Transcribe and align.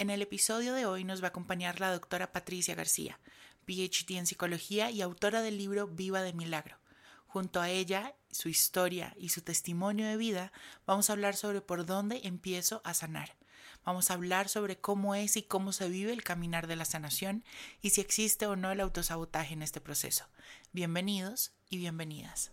En 0.00 0.08
el 0.08 0.22
episodio 0.22 0.72
de 0.72 0.86
hoy 0.86 1.04
nos 1.04 1.20
va 1.20 1.26
a 1.26 1.28
acompañar 1.28 1.78
la 1.78 1.92
doctora 1.92 2.32
Patricia 2.32 2.74
García, 2.74 3.20
PhD 3.66 4.16
en 4.16 4.26
psicología 4.26 4.90
y 4.90 5.02
autora 5.02 5.42
del 5.42 5.58
libro 5.58 5.88
Viva 5.88 6.22
de 6.22 6.32
Milagro. 6.32 6.78
Junto 7.26 7.60
a 7.60 7.68
ella, 7.68 8.14
su 8.30 8.48
historia 8.48 9.14
y 9.18 9.28
su 9.28 9.42
testimonio 9.42 10.06
de 10.06 10.16
vida, 10.16 10.52
vamos 10.86 11.10
a 11.10 11.12
hablar 11.12 11.36
sobre 11.36 11.60
por 11.60 11.84
dónde 11.84 12.22
empiezo 12.24 12.80
a 12.82 12.94
sanar. 12.94 13.36
Vamos 13.84 14.10
a 14.10 14.14
hablar 14.14 14.48
sobre 14.48 14.80
cómo 14.80 15.14
es 15.14 15.36
y 15.36 15.42
cómo 15.42 15.70
se 15.70 15.90
vive 15.90 16.14
el 16.14 16.24
caminar 16.24 16.66
de 16.66 16.76
la 16.76 16.86
sanación 16.86 17.44
y 17.82 17.90
si 17.90 18.00
existe 18.00 18.46
o 18.46 18.56
no 18.56 18.70
el 18.70 18.80
autosabotaje 18.80 19.52
en 19.52 19.60
este 19.60 19.82
proceso. 19.82 20.24
Bienvenidos 20.72 21.52
y 21.68 21.76
bienvenidas. 21.76 22.52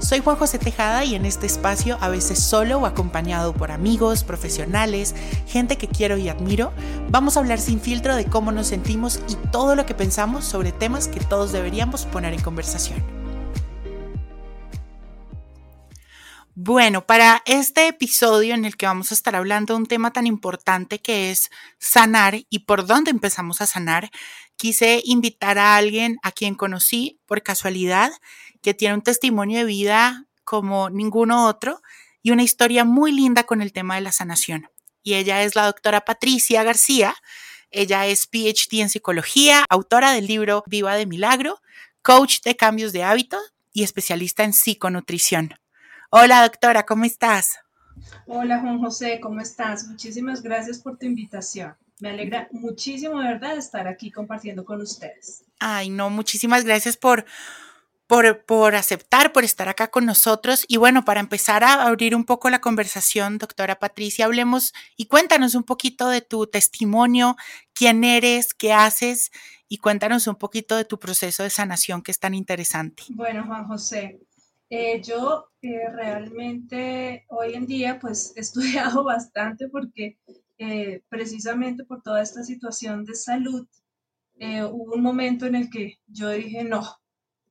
Soy 0.00 0.20
Juan 0.20 0.36
José 0.36 0.58
Tejada 0.58 1.04
y 1.04 1.14
en 1.14 1.26
este 1.26 1.46
espacio, 1.46 1.98
a 2.00 2.08
veces 2.08 2.42
solo 2.42 2.78
o 2.78 2.86
acompañado 2.86 3.52
por 3.52 3.70
amigos, 3.70 4.24
profesionales, 4.24 5.14
gente 5.46 5.76
que 5.76 5.88
quiero 5.88 6.16
y 6.16 6.30
admiro, 6.30 6.72
vamos 7.10 7.36
a 7.36 7.40
hablar 7.40 7.60
sin 7.60 7.80
filtro 7.80 8.16
de 8.16 8.24
cómo 8.24 8.50
nos 8.50 8.68
sentimos 8.68 9.20
y 9.28 9.34
todo 9.50 9.76
lo 9.76 9.84
que 9.84 9.94
pensamos 9.94 10.46
sobre 10.46 10.72
temas 10.72 11.06
que 11.06 11.20
todos 11.20 11.52
deberíamos 11.52 12.06
poner 12.06 12.32
en 12.32 12.40
conversación. 12.40 13.04
Bueno, 16.54 17.06
para 17.06 17.42
este 17.44 17.86
episodio 17.86 18.54
en 18.54 18.64
el 18.64 18.76
que 18.76 18.86
vamos 18.86 19.10
a 19.10 19.14
estar 19.14 19.36
hablando 19.36 19.74
de 19.74 19.80
un 19.80 19.86
tema 19.86 20.12
tan 20.12 20.26
importante 20.26 20.98
que 20.98 21.30
es 21.30 21.50
sanar 21.78 22.40
y 22.48 22.60
por 22.60 22.86
dónde 22.86 23.10
empezamos 23.10 23.60
a 23.60 23.66
sanar, 23.66 24.10
quise 24.56 25.02
invitar 25.04 25.58
a 25.58 25.76
alguien 25.76 26.18
a 26.22 26.32
quien 26.32 26.54
conocí 26.54 27.18
por 27.26 27.42
casualidad 27.42 28.10
que 28.62 28.74
tiene 28.74 28.94
un 28.94 29.02
testimonio 29.02 29.58
de 29.58 29.64
vida 29.64 30.26
como 30.44 30.90
ninguno 30.90 31.46
otro 31.46 31.80
y 32.22 32.30
una 32.30 32.42
historia 32.42 32.84
muy 32.84 33.12
linda 33.12 33.44
con 33.44 33.62
el 33.62 33.72
tema 33.72 33.94
de 33.94 34.02
la 34.02 34.12
sanación. 34.12 34.68
Y 35.02 35.14
ella 35.14 35.42
es 35.42 35.56
la 35.56 35.66
doctora 35.66 36.02
Patricia 36.02 36.62
García. 36.62 37.14
Ella 37.70 38.06
es 38.06 38.26
PhD 38.26 38.80
en 38.80 38.90
psicología, 38.90 39.64
autora 39.70 40.12
del 40.12 40.26
libro 40.26 40.64
Viva 40.66 40.96
de 40.96 41.06
Milagro, 41.06 41.60
coach 42.02 42.40
de 42.42 42.56
cambios 42.56 42.92
de 42.92 43.04
hábito 43.04 43.38
y 43.72 43.84
especialista 43.84 44.44
en 44.44 44.52
psiconutrición. 44.52 45.54
Hola 46.10 46.42
doctora, 46.42 46.84
¿cómo 46.84 47.04
estás? 47.04 47.58
Hola 48.26 48.60
Juan 48.60 48.80
José, 48.80 49.20
¿cómo 49.22 49.40
estás? 49.40 49.86
Muchísimas 49.86 50.42
gracias 50.42 50.80
por 50.80 50.98
tu 50.98 51.06
invitación. 51.06 51.76
Me 52.00 52.10
alegra 52.10 52.48
muchísimo 52.50 53.20
de 53.20 53.28
verdad 53.28 53.56
estar 53.56 53.86
aquí 53.86 54.10
compartiendo 54.10 54.64
con 54.64 54.80
ustedes. 54.80 55.44
Ay, 55.58 55.90
no, 55.90 56.10
muchísimas 56.10 56.64
gracias 56.64 56.96
por, 56.96 57.26
por, 58.10 58.74
aceptar, 58.74 59.32
por 59.32 59.44
estar 59.44 59.68
acá 59.68 59.88
con 59.88 60.04
nosotros. 60.04 60.64
Y 60.66 60.78
bueno, 60.78 61.04
para 61.04 61.20
empezar 61.20 61.62
a 61.62 61.86
abrir 61.86 62.16
un 62.16 62.24
poco 62.24 62.50
la 62.50 62.60
conversación, 62.60 63.38
doctora 63.38 63.78
Patricia, 63.78 64.24
hablemos 64.24 64.72
y 64.96 65.06
cuéntanos 65.06 65.54
un 65.54 65.62
poquito 65.62 66.08
de 66.08 66.20
tu 66.20 66.48
testimonio, 66.48 67.36
quién 67.72 68.02
eres, 68.02 68.52
qué 68.52 68.72
haces 68.72 69.30
y 69.68 69.78
cuéntanos 69.78 70.26
un 70.26 70.34
poquito 70.34 70.76
de 70.76 70.84
tu 70.84 70.98
proceso 70.98 71.44
de 71.44 71.50
sanación 71.50 72.02
que 72.02 72.10
es 72.10 72.18
tan 72.18 72.34
interesante. 72.34 73.04
Bueno, 73.10 73.44
Juan 73.46 73.68
José, 73.68 74.18
eh, 74.70 75.00
yo 75.02 75.46
eh, 75.62 75.88
realmente 75.94 77.26
hoy 77.28 77.54
en 77.54 77.66
día 77.66 78.00
pues 78.00 78.32
he 78.36 78.40
estudiado 78.40 79.04
bastante 79.04 79.68
porque 79.68 80.18
eh, 80.58 81.00
precisamente 81.08 81.84
por 81.84 82.02
toda 82.02 82.20
esta 82.22 82.42
situación 82.42 83.04
de 83.04 83.14
salud, 83.14 83.68
hubo 84.42 84.94
un 84.94 85.02
momento 85.02 85.44
en 85.44 85.54
el 85.54 85.68
que 85.68 86.00
yo 86.06 86.30
dije, 86.30 86.64
no, 86.64 86.99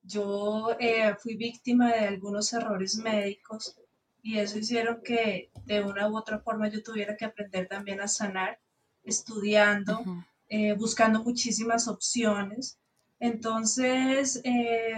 yo 0.10 0.76
eh, 0.80 1.16
fui 1.20 1.36
víctima 1.36 1.94
de 1.94 2.08
algunos 2.08 2.52
errores 2.52 2.98
médicos 2.98 3.78
y 4.24 4.40
eso 4.40 4.58
hicieron 4.58 5.02
que 5.04 5.52
de 5.66 5.82
una 5.82 6.10
u 6.10 6.18
otra 6.18 6.40
forma 6.40 6.68
yo 6.68 6.84
tuviera 6.84 7.16
que 7.16 7.26
aprender 7.26 7.68
también 7.68 8.02
a 8.02 8.08
sanar, 8.08 8.60
estudiando, 9.04 10.04
eh, 10.50 10.74
buscando 10.74 11.24
muchísimas 11.24 11.88
opciones. 11.88 12.78
Entonces, 13.20 14.42
eh, 14.44 14.96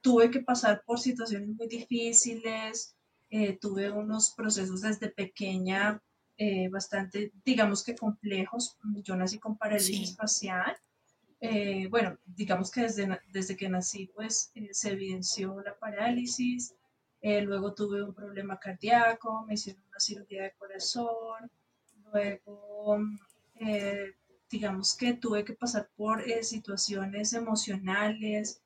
tuve 0.00 0.30
que 0.30 0.40
pasar 0.40 0.82
por 0.84 0.98
situaciones 0.98 1.48
muy 1.48 1.68
difíciles, 1.68 2.94
tuve 3.60 3.90
unos 3.90 4.30
procesos 4.30 4.80
desde 4.80 5.08
pequeña 5.08 6.02
bastante, 6.70 7.32
digamos 7.44 7.84
que 7.84 7.94
complejos. 7.94 8.76
Yo 9.02 9.16
nací 9.16 9.38
con 9.38 9.56
parálisis 9.56 10.16
facial 10.16 10.76
eh, 11.40 11.86
bueno, 11.88 12.18
digamos 12.26 12.70
que 12.70 12.82
desde, 12.82 13.20
desde 13.32 13.56
que 13.56 13.68
nací, 13.68 14.06
pues 14.14 14.50
eh, 14.54 14.70
se 14.72 14.90
evidenció 14.90 15.60
la 15.62 15.78
parálisis, 15.78 16.74
eh, 17.20 17.42
luego 17.42 17.74
tuve 17.74 18.02
un 18.02 18.12
problema 18.14 18.58
cardíaco, 18.58 19.44
me 19.46 19.54
hicieron 19.54 19.82
una 19.88 20.00
cirugía 20.00 20.42
de 20.44 20.52
corazón, 20.52 21.50
luego, 22.12 22.98
digamos 24.50 24.96
que 24.96 25.14
tuve 25.14 25.44
que 25.44 25.54
pasar 25.54 25.88
por 25.96 26.22
situaciones 26.42 27.32
emocionales, 27.34 28.62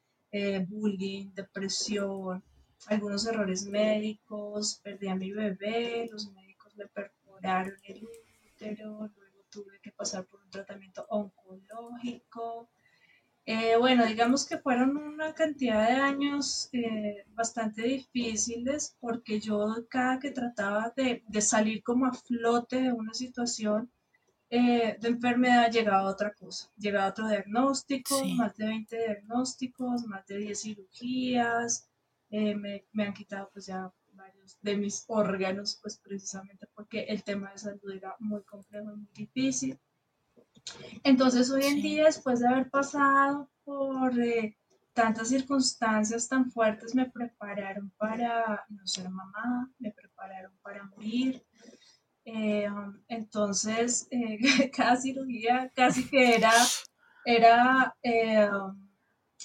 bullying, 0.69 1.33
depresión, 1.35 2.43
algunos 2.87 3.27
errores 3.27 3.67
médicos, 3.67 4.81
perdí 4.83 5.09
a 5.09 5.15
mi 5.15 5.33
bebé, 5.33 6.09
los 6.11 6.31
médicos 6.33 6.77
me 6.77 6.87
perforaron 6.87 7.75
el 7.85 8.05
útero, 8.05 9.11
tuve 9.51 9.81
que 9.83 9.93
pasar 9.93 10.25
por 10.27 10.42
tratamiento 10.53 11.05
oncológico. 11.09 12.71
Eh, 13.45 13.77
bueno, 13.77 14.07
digamos 14.07 14.47
que 14.47 14.59
fueron 14.59 14.97
una 14.97 15.35
cantidad 15.35 15.89
de 15.89 15.95
años 15.97 16.69
eh, 16.73 17.25
bastante 17.31 17.83
difíciles 17.83 18.97
porque 19.01 19.41
yo 19.41 19.85
cada 19.91 20.21
que 20.21 20.31
trataba 20.31 20.93
de, 20.97 21.25
salir 21.41 21.83
como 21.83 22.07
a 22.07 22.13
flote 22.13 22.81
de 22.83 22.93
una 22.93 23.13
situación 23.15 23.91
eh, 24.49 24.97
de 25.01 25.09
enfermedad 25.09 25.73
llegaba 25.73 26.09
otra 26.09 26.33
cosa, 26.35 26.71
llegaba 26.77 27.09
otro 27.09 27.27
diagnóstico, 27.27 28.25
más 28.37 28.57
de 28.57 28.67
20 28.67 28.97
diagnósticos, 28.97 30.07
más 30.07 30.25
de 30.27 30.39
10 30.39 30.61
cirugías, 30.61 31.89
me, 32.31 32.87
me 32.93 33.05
han 33.05 33.13
quitado 33.13 33.51
pues 33.53 33.67
ya 33.67 33.93
de 34.61 34.77
mis 34.77 35.05
órganos, 35.09 35.79
pues 35.81 35.99
precisamente 35.99 36.67
porque 36.75 37.05
el 37.05 37.23
tema 37.23 37.53
de 37.53 37.59
salud 37.59 37.91
era 37.91 38.17
muy 38.19 38.43
complejo 38.43 38.93
y 38.93 38.97
muy 38.97 39.13
difícil. 39.15 39.79
Entonces 41.03 41.51
hoy 41.51 41.65
en 41.65 41.83
día, 41.83 42.05
después 42.05 42.41
de 42.41 42.49
haber 42.49 42.71
pasado 42.71 43.51
por 43.65 44.19
eh, 44.21 44.57
tantas 44.93 45.29
circunstancias 45.29 46.29
tan 46.29 46.51
fuertes, 46.51 46.95
me 46.95 47.11
prepararon 47.11 47.91
para 47.97 48.65
no 48.69 48.87
ser 48.87 49.09
mamá, 49.11 49.71
me 49.79 49.91
prepararon 49.91 50.53
para 50.63 50.85
morir. 50.85 51.45
Eh, 52.25 52.69
entonces, 53.09 54.07
eh, 54.11 54.39
cada 54.77 54.97
cirugía 54.97 55.71
casi 55.75 56.09
que 56.09 56.37
era, 56.37 56.53
era 57.25 57.95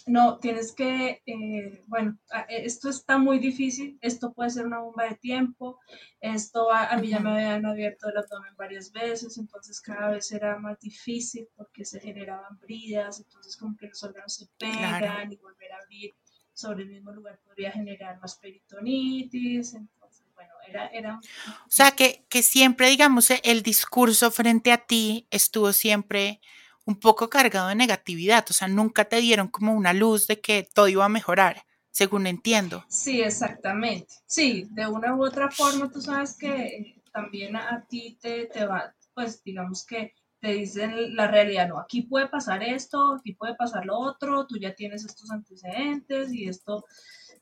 no, 0.07 0.39
tienes 0.39 0.71
que, 0.71 1.21
eh, 1.25 1.83
bueno, 1.87 2.17
e, 2.49 2.65
esto 2.65 2.89
está 2.89 3.17
muy 3.17 3.39
difícil, 3.39 3.97
esto 4.01 4.33
puede 4.33 4.49
ser 4.49 4.65
una 4.65 4.79
bomba 4.79 5.03
de 5.03 5.15
tiempo, 5.15 5.79
esto 6.21 6.71
a, 6.71 6.95
mí 6.97 7.09
ya 7.09 7.19
me 7.19 7.31
habían 7.31 7.65
abierto 7.65 8.09
el 8.09 8.17
abdomen 8.17 8.55
varias 8.55 8.91
veces, 8.91 9.37
entonces 9.37 9.81
cada 9.81 10.11
vez 10.11 10.31
era 10.31 10.57
más 10.57 10.79
difícil 10.79 11.47
porque 11.55 11.83
se 11.83 11.99
generaban 11.99 12.57
bridas, 12.59 13.19
entonces 13.19 13.57
como 13.57 13.75
que 13.77 13.87
los 13.87 14.01
órganos 14.01 14.33
se 14.33 14.47
pegan 14.57 15.31
y 15.31 15.35
volver 15.35 15.73
a 15.73 15.77
abrir 15.83 16.15
sobre 16.53 16.83
el 16.83 16.89
mismo 16.89 17.11
lugar 17.11 17.39
podría 17.45 17.71
generar 17.71 18.19
más 18.19 18.35
peritonitis, 18.37 19.73
entonces, 19.73 20.25
bueno, 20.33 20.53
era... 20.67 20.87
era... 20.87 21.19
O 21.19 21.69
sea, 21.69 21.91
que, 21.91 22.25
que 22.29 22.41
siempre, 22.41 22.89
digamos, 22.89 23.29
el 23.43 23.61
discurso 23.61 24.31
frente 24.31 24.71
a 24.71 24.77
ti 24.77 25.27
estuvo 25.31 25.73
siempre 25.73 26.39
un 26.87 26.95
poco 26.95 27.29
cargado 27.29 27.67
de 27.67 27.75
negatividad, 27.75 28.45
o 28.49 28.53
sea, 28.53 28.69
nunca 28.69 29.05
te 29.05 29.17
dieron 29.17 29.49
como 29.49 29.73
una 29.73 29.91
luz 29.91 30.25
de 30.25 30.39
que 30.39 30.67
todo 30.73 30.87
iba 30.87 31.03
a 31.03 31.09
mejorar, 31.09 31.65
según 31.91 32.27
entiendo. 32.27 32.85
Sí, 32.87 33.21
exactamente. 33.21 34.15
Sí, 34.25 34.67
de 34.71 34.87
una 34.87 35.13
u 35.13 35.25
otra 35.25 35.51
forma 35.51 35.91
tú 35.91 36.01
sabes 36.01 36.37
que 36.37 37.01
también 37.11 37.57
a, 37.57 37.85
ti 37.89 38.17
te, 38.21 38.45
te 38.45 38.65
va, 38.65 38.95
pues 39.13 39.43
digamos 39.43 39.85
que 39.85 40.13
te 40.39 40.53
dicen 40.53 41.13
la 41.13 41.27
realidad, 41.27 41.67
no, 41.67 41.77
aquí 41.77 42.03
puede 42.03 42.29
pasar 42.29 42.63
esto, 42.63 43.15
aquí 43.15 43.33
puede 43.33 43.55
pasar 43.55 43.85
lo 43.85 43.99
otro, 43.99 44.47
tú 44.47 44.57
ya 44.57 44.73
tienes 44.73 45.03
estos 45.03 45.29
antecedentes 45.29 46.31
y 46.31 46.47
esto, 46.47 46.85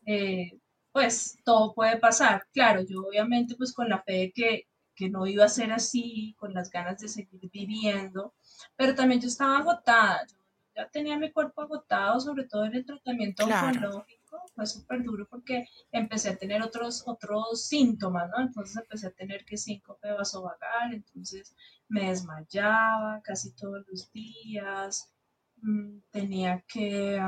eh, 0.08 0.60
pues 0.92 1.38
todo 1.46 1.76
puede 1.76 1.98
pasar. 1.98 2.48
Claro, 2.52 2.82
yo 2.82 3.02
obviamente 3.02 3.54
pues 3.56 3.74
con 3.74 3.90
la 3.90 4.02
fe 4.02 4.14
de 4.14 4.32
que, 4.32 4.64
que 4.96 5.08
no 5.08 5.28
iba 5.28 5.46
a 5.46 5.50
ser 5.50 5.72
así, 5.72 6.34
con 6.40 6.52
las 6.52 6.72
ganas 6.72 6.98
de 6.98 7.10
seguir 7.10 7.48
viviendo, 7.52 8.34
pero 8.76 8.96
también 8.96 9.22
yo 9.22 9.28
estaba 9.28 9.60
agotada, 9.60 10.26
yo 10.28 10.38
ya 10.76 10.90
tenía 10.90 11.18
mi 11.18 11.32
cuerpo 11.32 11.62
agotado, 11.62 12.20
sobre 12.20 12.46
todo 12.46 12.66
en 12.66 12.76
el 12.76 12.86
tratamiento 12.86 13.46
oncológico 13.46 14.26
fue 14.54 14.66
súper 14.66 15.04
duro 15.04 15.28
porque 15.30 15.68
empecé 15.92 16.30
a 16.30 16.38
tener 16.38 16.62
otros, 16.62 17.04
otros 17.06 17.66
síntomas, 17.68 18.30
¿no? 18.30 18.42
Entonces 18.42 18.78
empecé 18.78 19.08
a 19.08 19.12
tener 19.12 19.46
que 19.46 19.58
síncope 19.58 20.12
vasovagal, 20.12 20.94
entonces 20.94 21.56
me 21.88 22.10
desmayaba 22.10 23.22
casi 23.24 23.52
todos 23.54 23.86
los 23.88 24.12
días, 24.12 25.14
mm, 25.62 26.00
tenía 26.12 26.64
que, 26.68 27.22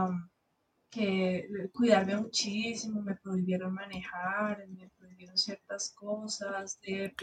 que 0.90 1.70
cuidarme 1.74 2.18
muchísimo, 2.18 3.02
me 3.02 3.16
prohibieron 3.16 3.74
manejar, 3.74 4.68
me 4.68 4.90
prohibieron 4.90 5.38
ciertas 5.38 5.92
cosas, 5.94 6.80
de 6.82 7.14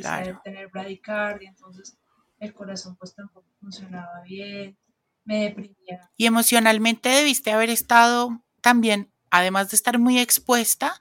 tener 0.45 0.69
bradicardia, 0.69 1.49
entonces 1.49 1.99
el 2.44 2.55
corazón 2.55 2.96
pues 2.96 3.14
tampoco 3.14 3.49
funcionaba 3.61 4.23
bien, 4.23 4.76
me 5.25 5.44
deprimía. 5.44 6.11
Y 6.17 6.26
emocionalmente 6.26 7.08
debiste 7.08 7.52
haber 7.52 7.70
estado 7.70 8.43
también 8.61 9.11
además 9.35 9.70
de 9.70 9.76
estar 9.76 9.99
muy 9.99 10.19
expuesta, 10.19 10.94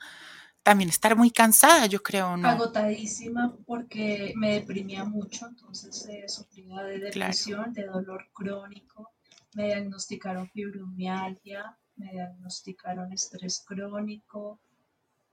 también 0.64 0.90
estar 0.90 1.16
muy 1.16 1.30
cansada, 1.30 1.86
yo 1.86 2.02
creo, 2.02 2.36
¿no? 2.36 2.48
Agotadísima 2.48 3.56
porque 3.66 4.34
me 4.36 4.54
deprimía 4.54 5.04
mucho, 5.04 5.46
entonces 5.48 6.08
eh, 6.10 6.28
sufría 6.28 6.82
de 6.84 7.00
depresión, 7.00 7.74
de 7.74 7.86
dolor 7.86 8.30
crónico, 8.34 9.12
me 9.56 9.66
diagnosticaron 9.66 10.50
fibromialgia, 10.50 11.78
me 11.96 12.12
diagnosticaron 12.12 13.14
estrés 13.14 13.64
crónico, 13.68 14.60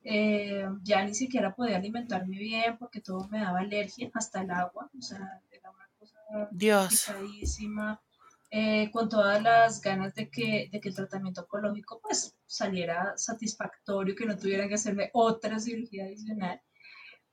eh, 0.03 0.67
ya 0.83 1.03
ni 1.05 1.15
siquiera 1.15 1.55
podía 1.55 1.77
alimentarme 1.77 2.37
bien 2.37 2.77
porque 2.77 3.01
todo 3.01 3.29
me 3.29 3.41
daba 3.41 3.61
alergia, 3.61 4.11
hasta 4.13 4.43
el 4.43 4.51
agua, 4.51 4.91
o 4.99 5.03
sea, 5.03 5.41
era 5.51 5.71
una 5.71 5.89
Dios. 6.51 7.11
Eh, 8.53 8.91
con 8.93 9.09
todas 9.09 9.41
las 9.41 9.81
ganas 9.81 10.13
de 10.17 10.29
que, 10.29 10.69
de 10.73 10.81
que 10.81 10.89
el 10.89 10.95
tratamiento 10.97 11.43
oncológico 11.43 12.01
pues 12.01 12.35
saliera 12.47 13.17
satisfactorio, 13.17 14.17
que 14.17 14.27
no 14.27 14.37
tuvieran 14.37 14.69
que 14.69 14.75
hacerme 14.75 15.11
otra 15.13 15.61
cirugía 15.61 16.05
adicional. 16.07 16.61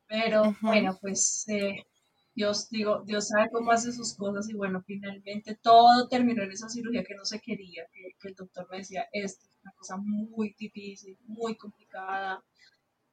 Pero 0.07 0.55
bueno, 0.61 0.95
pues 1.01 1.45
eh, 1.47 1.83
Dios, 2.35 2.69
digo, 2.69 3.01
Dios 3.03 3.29
sabe 3.29 3.49
cómo 3.51 3.71
hace 3.71 3.91
sus 3.91 4.15
cosas 4.15 4.47
y 4.47 4.53
bueno, 4.53 4.83
finalmente 4.85 5.55
todo 5.55 6.07
terminó 6.07 6.43
en 6.43 6.51
esa 6.51 6.69
cirugía 6.69 7.03
que 7.03 7.15
no 7.15 7.25
se 7.25 7.41
quería, 7.41 7.88
que, 7.91 8.27
el 8.27 8.35
doctor 8.35 8.67
me 8.69 8.77
decía, 8.77 9.07
esto 9.11 9.47
es 9.47 9.59
una 9.63 9.71
cosa 9.73 9.97
muy 9.97 10.55
difícil, 10.57 11.17
muy 11.25 11.57
complicada. 11.57 12.43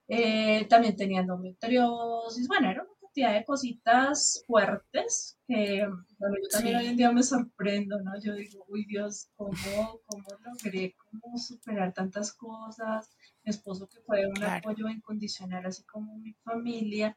Eh, 0.06 0.66
también 0.68 0.94
tenía 0.94 1.20
endometriosis, 1.20 2.46
bueno, 2.48 2.70
era 2.70 2.86
de 3.22 3.44
cositas 3.44 4.42
fuertes 4.46 5.38
que, 5.46 5.86
bueno, 6.18 6.36
yo 6.42 6.48
también 6.50 6.76
hoy 6.76 6.86
en 6.86 6.96
día 6.96 7.12
me 7.12 7.22
sorprendo, 7.22 8.00
¿no? 8.00 8.12
Yo 8.20 8.34
digo, 8.34 8.64
uy 8.68 8.84
Dios, 8.86 9.28
¿cómo, 9.36 10.00
cómo 10.06 10.24
logré 10.44 10.94
cómo 10.96 11.38
superar 11.38 11.92
tantas 11.92 12.32
cosas? 12.32 13.16
Mi 13.44 13.50
esposo 13.50 13.88
que 13.88 14.00
fue 14.00 14.26
un 14.26 14.42
apoyo 14.42 14.88
incondicional, 14.88 15.64
así 15.66 15.84
como 15.84 16.18
mi 16.18 16.32
familia, 16.44 17.16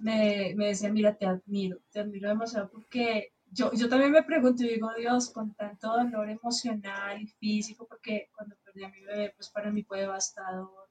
me, 0.00 0.54
me, 0.56 0.68
decía, 0.68 0.92
mira, 0.92 1.16
te 1.16 1.26
admiro, 1.26 1.78
te 1.90 2.00
admiro 2.00 2.28
demasiado 2.28 2.70
porque 2.70 3.32
yo, 3.50 3.70
yo 3.74 3.88
también 3.88 4.12
me 4.12 4.22
pregunto 4.22 4.64
y 4.64 4.68
digo, 4.68 4.90
Dios, 4.98 5.30
con 5.30 5.54
tanto 5.54 5.88
dolor 5.88 6.28
emocional 6.30 7.20
y 7.20 7.26
físico, 7.26 7.86
porque 7.86 8.28
cuando 8.34 8.56
perdí 8.64 8.84
a 8.84 8.88
mi 8.88 9.00
bebé, 9.04 9.32
pues 9.36 9.50
para 9.50 9.70
mí 9.70 9.82
fue 9.82 10.00
devastador 10.00 10.81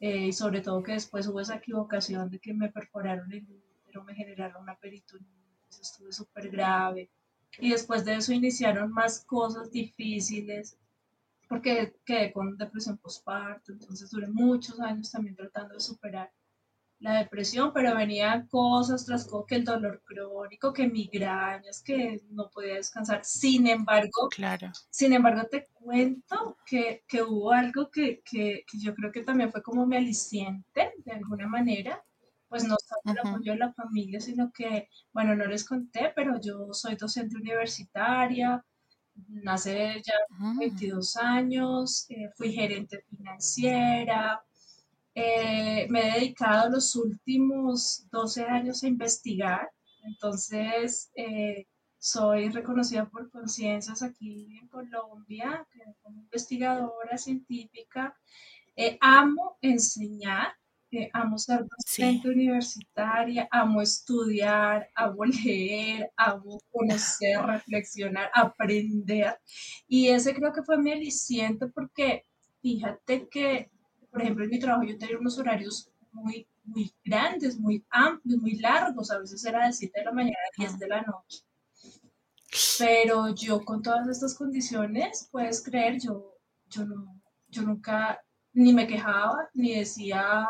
eh, 0.00 0.26
y 0.26 0.32
sobre 0.32 0.60
todo 0.60 0.82
que 0.82 0.92
después 0.92 1.26
hubo 1.26 1.40
esa 1.40 1.56
equivocación 1.56 2.30
de 2.30 2.38
que 2.38 2.52
me 2.52 2.70
perforaron 2.70 3.32
el 3.32 3.46
útero, 3.48 4.04
me 4.04 4.14
generaron 4.14 4.62
una 4.62 4.76
peritonitis, 4.76 5.80
estuve 5.80 6.12
súper 6.12 6.50
grave. 6.50 7.10
Y 7.58 7.70
después 7.70 8.04
de 8.04 8.16
eso 8.16 8.32
iniciaron 8.32 8.92
más 8.92 9.24
cosas 9.24 9.70
difíciles, 9.70 10.76
porque 11.48 11.94
quedé 12.04 12.32
con 12.32 12.56
depresión 12.58 12.98
postparto, 12.98 13.72
entonces 13.72 14.10
duré 14.10 14.26
muchos 14.26 14.78
años 14.80 15.10
también 15.10 15.36
tratando 15.36 15.74
de 15.74 15.80
superar 15.80 16.30
la 16.98 17.18
depresión, 17.18 17.72
pero 17.74 17.94
venían 17.94 18.46
cosas 18.48 19.04
tras 19.04 19.26
cosas, 19.26 19.46
que 19.48 19.56
el 19.56 19.64
dolor 19.64 20.02
crónico, 20.04 20.72
que 20.72 20.88
migrañas, 20.88 21.82
que 21.82 22.22
no 22.30 22.50
podía 22.50 22.74
descansar. 22.74 23.24
Sin 23.24 23.66
embargo, 23.66 24.28
claro. 24.30 24.70
sin 24.90 25.12
embargo, 25.12 25.46
te 25.50 25.68
cuento 25.72 26.56
que, 26.64 27.04
que 27.06 27.22
hubo 27.22 27.52
algo 27.52 27.90
que, 27.90 28.22
que, 28.24 28.64
que, 28.66 28.78
yo 28.78 28.94
creo 28.94 29.12
que 29.12 29.22
también 29.22 29.52
fue 29.52 29.62
como 29.62 29.86
mi 29.86 29.96
aliciente, 29.96 30.92
de 31.04 31.12
alguna 31.12 31.46
manera, 31.46 32.02
pues 32.48 32.64
no 32.64 32.76
solo 32.78 33.12
el 33.12 33.28
apoyo 33.28 33.52
de 33.52 33.58
la 33.58 33.72
familia, 33.72 34.20
sino 34.20 34.50
que, 34.52 34.88
bueno, 35.12 35.34
no 35.34 35.46
les 35.46 35.64
conté, 35.64 36.12
pero 36.14 36.40
yo 36.40 36.72
soy 36.72 36.96
docente 36.96 37.36
universitaria, 37.36 38.64
hace 39.46 40.02
ya 40.04 40.14
22 40.58 41.16
años, 41.16 42.06
eh, 42.08 42.30
fui 42.36 42.52
gerente 42.52 43.04
financiera, 43.08 44.42
eh, 45.18 45.86
me 45.88 46.10
he 46.10 46.12
dedicado 46.20 46.68
los 46.68 46.94
últimos 46.94 48.06
12 48.10 48.44
años 48.44 48.82
a 48.82 48.86
investigar, 48.86 49.66
entonces 50.04 51.10
eh, 51.16 51.66
soy 51.98 52.50
reconocida 52.50 53.08
por 53.08 53.30
conciencias 53.30 54.02
aquí 54.02 54.58
en 54.60 54.68
Colombia 54.68 55.66
como 56.02 56.20
investigadora 56.20 57.16
científica. 57.16 58.14
Eh, 58.76 58.98
amo 59.00 59.56
enseñar, 59.62 60.52
amo 61.14 61.38
ser 61.38 61.64
docente 61.64 62.28
universitaria, 62.28 63.48
amo 63.50 63.80
estudiar, 63.80 64.90
amo 64.94 65.24
leer, 65.24 66.10
amo 66.18 66.60
conocer, 66.70 67.38
reflexionar, 67.46 68.30
aprender. 68.34 69.38
Y 69.88 70.08
ese 70.08 70.34
creo 70.34 70.52
que 70.52 70.62
fue 70.62 70.76
mi 70.76 70.92
aliciente 70.92 71.68
porque 71.68 72.26
fíjate 72.60 73.28
que 73.30 73.70
por 74.16 74.22
ejemplo, 74.22 74.44
en 74.44 74.50
mi 74.50 74.58
trabajo 74.58 74.82
yo 74.84 74.96
tenía 74.96 75.18
unos 75.18 75.38
horarios 75.38 75.90
muy, 76.10 76.48
muy 76.64 76.90
grandes, 77.04 77.58
muy 77.58 77.84
amplios, 77.90 78.40
muy 78.40 78.56
largos, 78.56 79.10
a 79.10 79.18
veces 79.18 79.44
era 79.44 79.66
de 79.66 79.74
7 79.74 79.92
de 80.00 80.04
la 80.06 80.12
mañana 80.12 80.38
a 80.38 80.58
10 80.58 80.78
de 80.78 80.88
la 80.88 81.02
noche. 81.02 81.44
Pero 82.78 83.34
yo 83.34 83.62
con 83.62 83.82
todas 83.82 84.08
estas 84.08 84.34
condiciones, 84.34 85.28
puedes 85.30 85.62
creer, 85.62 86.00
yo, 86.00 86.34
yo, 86.70 86.86
no, 86.86 87.20
yo 87.48 87.60
nunca 87.60 88.18
ni 88.54 88.72
me 88.72 88.86
quejaba, 88.86 89.50
ni 89.52 89.74
decía, 89.74 90.48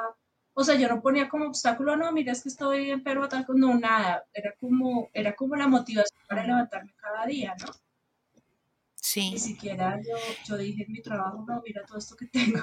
o 0.54 0.62
sea, 0.62 0.76
yo 0.76 0.86
no 0.86 1.02
ponía 1.02 1.28
como 1.28 1.46
obstáculo, 1.46 1.96
no, 1.96 2.12
mira, 2.12 2.30
es 2.30 2.44
que 2.44 2.50
estoy 2.50 2.92
enfermo, 2.92 3.26
tal, 3.26 3.44
no, 3.48 3.74
nada, 3.76 4.24
era 4.32 4.54
como, 4.60 5.10
era 5.12 5.34
como 5.34 5.56
la 5.56 5.66
motivación 5.66 6.22
para 6.28 6.46
levantarme 6.46 6.94
cada 7.00 7.26
día, 7.26 7.56
¿no? 7.60 7.72
Sí. 8.94 9.32
Ni 9.32 9.40
siquiera 9.40 10.00
yo, 10.00 10.16
yo 10.46 10.56
dije 10.56 10.84
en 10.84 10.92
mi 10.92 11.02
trabajo, 11.02 11.44
no, 11.48 11.60
mira 11.66 11.84
todo 11.84 11.98
esto 11.98 12.14
que 12.14 12.26
tengo. 12.26 12.60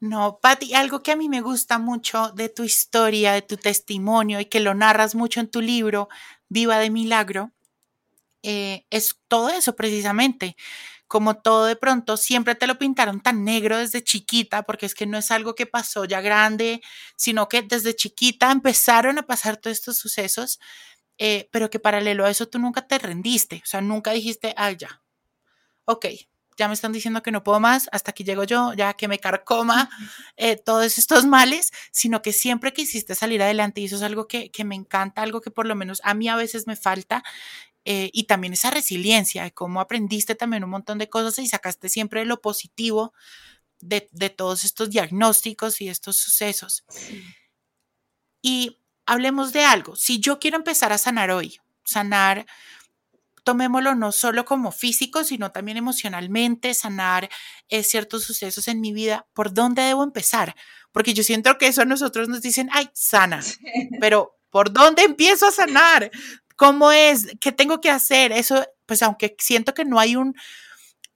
No, 0.00 0.38
Patti, 0.42 0.74
algo 0.74 1.02
que 1.02 1.12
a 1.12 1.16
mí 1.16 1.28
me 1.28 1.40
gusta 1.40 1.78
mucho 1.78 2.30
de 2.32 2.48
tu 2.48 2.64
historia, 2.64 3.32
de 3.32 3.42
tu 3.42 3.56
testimonio 3.56 4.40
y 4.40 4.46
que 4.46 4.60
lo 4.60 4.74
narras 4.74 5.14
mucho 5.14 5.40
en 5.40 5.50
tu 5.50 5.60
libro, 5.60 6.08
Viva 6.48 6.78
de 6.78 6.90
Milagro, 6.90 7.52
eh, 8.42 8.86
es 8.90 9.16
todo 9.28 9.50
eso 9.50 9.76
precisamente. 9.76 10.56
Como 11.08 11.36
todo 11.42 11.66
de 11.66 11.76
pronto 11.76 12.16
siempre 12.18 12.54
te 12.56 12.66
lo 12.68 12.78
pintaron 12.78 13.20
tan 13.22 13.44
negro 13.44 13.78
desde 13.78 14.04
chiquita, 14.04 14.64
porque 14.64 14.86
es 14.86 14.94
que 14.94 15.06
no 15.06 15.18
es 15.18 15.30
algo 15.32 15.54
que 15.54 15.66
pasó 15.66 16.04
ya 16.06 16.20
grande, 16.22 16.82
sino 17.16 17.48
que 17.48 17.62
desde 17.62 17.96
chiquita 17.96 18.52
empezaron 18.52 19.18
a 19.18 19.24
pasar 19.24 19.56
todos 19.58 19.76
estos 19.78 19.98
sucesos, 19.98 20.60
eh, 21.18 21.48
pero 21.52 21.70
que 21.70 21.80
paralelo 21.80 22.24
a 22.26 22.30
eso 22.30 22.48
tú 22.48 22.58
nunca 22.60 22.86
te 22.88 22.98
rendiste, 22.98 23.62
o 23.64 23.66
sea, 23.66 23.80
nunca 23.82 24.12
dijiste, 24.12 24.54
ay, 24.56 24.76
ya, 24.78 25.02
ok, 25.86 26.06
ya 26.56 26.68
me 26.68 26.74
están 26.74 26.92
diciendo 26.92 27.22
que 27.22 27.30
no 27.30 27.42
puedo 27.42 27.60
más, 27.60 27.88
hasta 27.92 28.10
aquí 28.10 28.24
llego 28.24 28.44
yo, 28.44 28.72
ya 28.74 28.94
que 28.94 29.08
me 29.08 29.18
carcoma 29.18 29.90
eh, 30.36 30.56
todos 30.56 30.98
estos 30.98 31.26
males, 31.26 31.72
sino 31.90 32.22
que 32.22 32.32
siempre 32.32 32.72
quisiste 32.72 33.14
salir 33.14 33.42
adelante 33.42 33.80
y 33.80 33.84
eso 33.86 33.96
es 33.96 34.02
algo 34.02 34.26
que, 34.26 34.50
me 34.64 34.74
encanta, 34.74 35.22
algo 35.22 35.40
que 35.40 35.50
por 35.50 35.66
lo 35.66 35.74
menos 35.74 36.00
a 36.04 36.14
mí 36.14 36.28
a 36.28 36.36
veces 36.36 36.66
me 36.66 36.76
falta. 36.76 37.22
Eh, 37.88 38.10
y 38.12 38.24
también 38.24 38.52
esa 38.52 38.72
resiliencia 38.72 39.44
de 39.44 39.52
cómo 39.52 39.80
aprendiste 39.80 40.34
también 40.34 40.64
un 40.64 40.70
montón 40.70 40.98
de 40.98 41.08
cosas 41.08 41.38
y 41.38 41.46
sacaste 41.46 41.88
siempre 41.88 42.24
lo 42.24 42.40
positivo 42.40 43.14
de, 43.78 44.08
de 44.10 44.28
todos 44.28 44.64
estos 44.64 44.90
diagnósticos 44.90 45.80
y 45.80 45.88
estos 45.88 46.16
sucesos. 46.16 46.84
Y 48.42 48.78
hablemos 49.04 49.52
de 49.52 49.64
algo. 49.64 49.94
Si 49.94 50.18
yo 50.18 50.40
quiero 50.40 50.56
empezar 50.56 50.92
a 50.92 50.98
sanar 50.98 51.30
hoy, 51.30 51.60
sanar 51.84 52.46
tomémoslo 53.46 53.94
no 53.94 54.10
solo 54.10 54.44
como 54.44 54.72
físico, 54.72 55.22
sino 55.22 55.52
también 55.52 55.78
emocionalmente, 55.78 56.74
sanar 56.74 57.30
eh, 57.68 57.84
ciertos 57.84 58.24
sucesos 58.24 58.66
en 58.66 58.80
mi 58.80 58.92
vida, 58.92 59.28
¿por 59.34 59.54
dónde 59.54 59.82
debo 59.82 60.02
empezar? 60.02 60.56
Porque 60.90 61.14
yo 61.14 61.22
siento 61.22 61.56
que 61.56 61.68
eso 61.68 61.82
a 61.82 61.84
nosotros 61.84 62.28
nos 62.28 62.42
dicen, 62.42 62.68
ay, 62.72 62.90
sana, 62.92 63.40
pero 64.00 64.36
¿por 64.50 64.72
dónde 64.72 65.04
empiezo 65.04 65.46
a 65.46 65.52
sanar? 65.52 66.10
¿Cómo 66.56 66.90
es? 66.90 67.28
¿Qué 67.40 67.52
tengo 67.52 67.80
que 67.80 67.88
hacer? 67.88 68.32
Eso, 68.32 68.66
pues 68.84 69.00
aunque 69.04 69.36
siento 69.38 69.74
que 69.74 69.84
no 69.84 70.00
hay 70.00 70.16
un, 70.16 70.34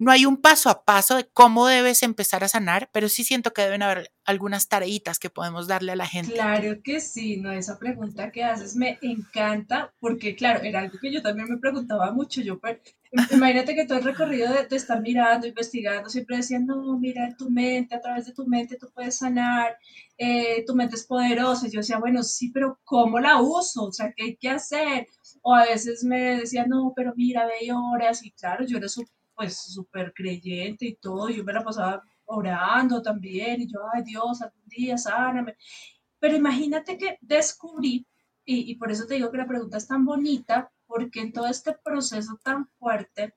no 0.00 0.10
hay 0.10 0.24
un 0.24 0.38
paso 0.38 0.70
a 0.70 0.82
paso 0.82 1.16
de 1.16 1.28
cómo 1.28 1.66
debes 1.66 2.02
empezar 2.02 2.42
a 2.42 2.48
sanar, 2.48 2.88
pero 2.90 3.10
sí 3.10 3.22
siento 3.22 3.52
que 3.52 3.60
deben 3.60 3.82
haber 3.82 4.10
algunas 4.24 4.66
tareitas 4.66 5.18
que 5.18 5.28
podemos 5.28 5.68
darle 5.68 5.92
a 5.92 5.96
la 5.96 6.06
gente. 6.06 6.32
Claro 6.32 6.80
que 6.82 7.00
sí, 7.00 7.36
no, 7.36 7.52
esa 7.52 7.78
pregunta 7.78 8.32
que 8.32 8.42
haces 8.42 8.74
me 8.74 8.98
encanta 9.02 9.92
porque, 10.00 10.34
claro, 10.34 10.62
era 10.62 10.80
algo 10.80 10.98
que 10.98 11.12
yo 11.12 11.20
también 11.20 11.48
me 11.50 11.58
preguntaba 11.58 12.12
mucho. 12.12 12.40
Yo, 12.40 12.58
pero, 12.58 12.80
imagínate 13.30 13.74
que 13.74 13.84
todo 13.84 13.98
el 13.98 14.04
recorrido 14.04 14.50
de, 14.50 14.74
estar 14.74 15.02
mirando, 15.02 15.46
investigando, 15.46 16.08
siempre 16.08 16.38
decían, 16.38 16.64
no, 16.64 16.98
mira, 16.98 17.36
tu 17.36 17.50
mente, 17.50 17.94
a 17.94 18.00
través 18.00 18.24
de 18.24 18.32
tu 18.32 18.46
mente 18.46 18.78
tú 18.78 18.88
puedes 18.94 19.18
sanar, 19.18 19.76
eh, 20.16 20.64
tu 20.66 20.74
mente 20.74 20.94
es 20.96 21.04
poderosa. 21.04 21.66
Y 21.66 21.72
yo 21.72 21.80
decía, 21.80 21.98
bueno, 21.98 22.22
sí, 22.22 22.50
pero 22.50 22.80
¿cómo 22.84 23.20
la 23.20 23.42
uso? 23.42 23.84
O 23.84 23.92
sea, 23.92 24.14
¿qué 24.16 24.24
hay 24.24 24.36
que 24.36 24.48
hacer? 24.48 25.08
O 25.42 25.54
a 25.54 25.66
veces 25.66 26.04
me 26.04 26.36
decían, 26.36 26.70
no, 26.70 26.94
pero 26.96 27.12
mira, 27.16 27.44
ve 27.44 27.70
horas. 27.70 28.24
Y 28.24 28.30
claro, 28.30 28.64
yo 28.66 28.78
súper 28.88 29.19
pues 29.40 29.56
súper 29.56 30.12
creyente 30.12 30.84
y 30.84 30.96
todo, 30.96 31.30
yo 31.30 31.42
me 31.44 31.54
la 31.54 31.64
pasaba 31.64 32.02
orando 32.26 33.00
también, 33.00 33.62
y 33.62 33.72
yo, 33.72 33.78
ay 33.90 34.02
Dios, 34.04 34.42
algún 34.42 34.68
día 34.68 34.98
sáname. 34.98 35.56
Pero 36.18 36.36
imagínate 36.36 36.98
que 36.98 37.16
descubrí, 37.22 38.06
y, 38.44 38.70
y 38.70 38.74
por 38.74 38.92
eso 38.92 39.06
te 39.06 39.14
digo 39.14 39.30
que 39.30 39.38
la 39.38 39.46
pregunta 39.46 39.78
es 39.78 39.88
tan 39.88 40.04
bonita, 40.04 40.70
porque 40.86 41.22
en 41.22 41.32
todo 41.32 41.46
este 41.46 41.72
proceso 41.72 42.38
tan 42.44 42.68
fuerte, 42.78 43.32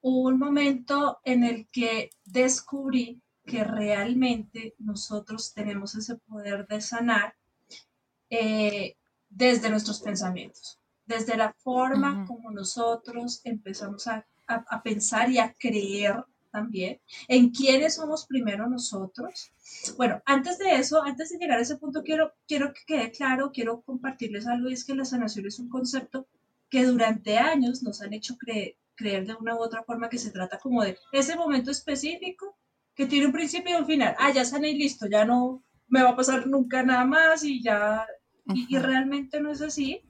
hubo 0.00 0.26
un 0.26 0.40
momento 0.40 1.20
en 1.22 1.44
el 1.44 1.68
que 1.70 2.10
descubrí 2.24 3.22
que 3.46 3.62
realmente 3.62 4.74
nosotros 4.78 5.54
tenemos 5.54 5.94
ese 5.94 6.16
poder 6.16 6.66
de 6.66 6.80
sanar 6.80 7.36
eh, 8.28 8.96
desde 9.30 9.70
nuestros 9.70 10.00
pensamientos, 10.00 10.80
desde 11.06 11.36
la 11.36 11.52
forma 11.52 12.26
como 12.26 12.50
nosotros 12.50 13.40
empezamos 13.44 14.08
a 14.08 14.26
a, 14.48 14.82
pensar 14.82 15.30
y 15.30 15.38
a 15.38 15.52
creer 15.52 16.24
también 16.50 17.00
en 17.28 17.50
quiénes 17.50 17.94
somos 17.94 18.26
primero 18.26 18.68
nosotros. 18.68 19.52
Bueno, 19.96 20.22
antes 20.24 20.58
de 20.58 20.74
eso, 20.76 21.02
antes 21.02 21.30
de 21.30 21.38
llegar 21.38 21.58
a 21.58 21.62
ese 21.62 21.76
punto, 21.76 22.02
quiero, 22.02 22.32
quiero 22.46 22.72
que 22.72 22.80
quede 22.86 23.10
claro, 23.10 23.52
quiero 23.52 23.82
compartirles 23.82 24.46
algo, 24.46 24.68
y 24.68 24.72
es 24.72 24.84
que 24.84 24.94
la 24.94 25.04
sanación 25.04 25.46
es 25.46 25.58
un 25.58 25.68
concepto 25.68 26.26
que 26.70 26.84
durante 26.84 27.38
años 27.38 27.82
nos 27.82 28.00
han 28.02 28.12
hecho 28.14 28.36
creer, 28.36 28.76
creer 28.94 29.26
de 29.26 29.34
una 29.34 29.54
u 29.54 29.58
otra 29.58 29.84
forma 29.84 30.08
que 30.08 30.18
se 30.18 30.30
trata 30.30 30.58
como 30.58 30.82
de 30.82 30.98
ese 31.12 31.36
momento 31.36 31.70
específico 31.70 32.56
que 32.94 33.06
tiene 33.06 33.26
un 33.26 33.32
principio 33.32 33.76
y 33.76 33.80
un 33.80 33.86
final. 33.86 34.16
Ah, 34.18 34.32
ya 34.32 34.44
sané 34.44 34.70
y 34.70 34.78
listo, 34.78 35.06
ya 35.06 35.24
no 35.24 35.62
me 35.86 36.02
va 36.02 36.10
a 36.10 36.16
pasar 36.16 36.46
nunca 36.46 36.82
nada 36.82 37.04
más 37.04 37.44
y 37.44 37.62
ya, 37.62 38.06
y 38.46 38.76
realmente 38.78 39.40
no 39.40 39.52
es 39.52 39.60
así 39.60 40.02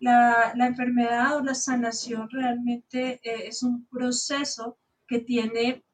la, 0.00 0.52
enfermedad 0.66 1.36
o 1.36 1.42
la 1.42 1.54
sanación 1.54 2.28
realmente 2.30 3.20
eh, 3.22 3.48
es 3.48 3.62
un 3.62 3.86
proceso 3.86 4.78
que 5.06 5.20
tiene, 5.20 5.84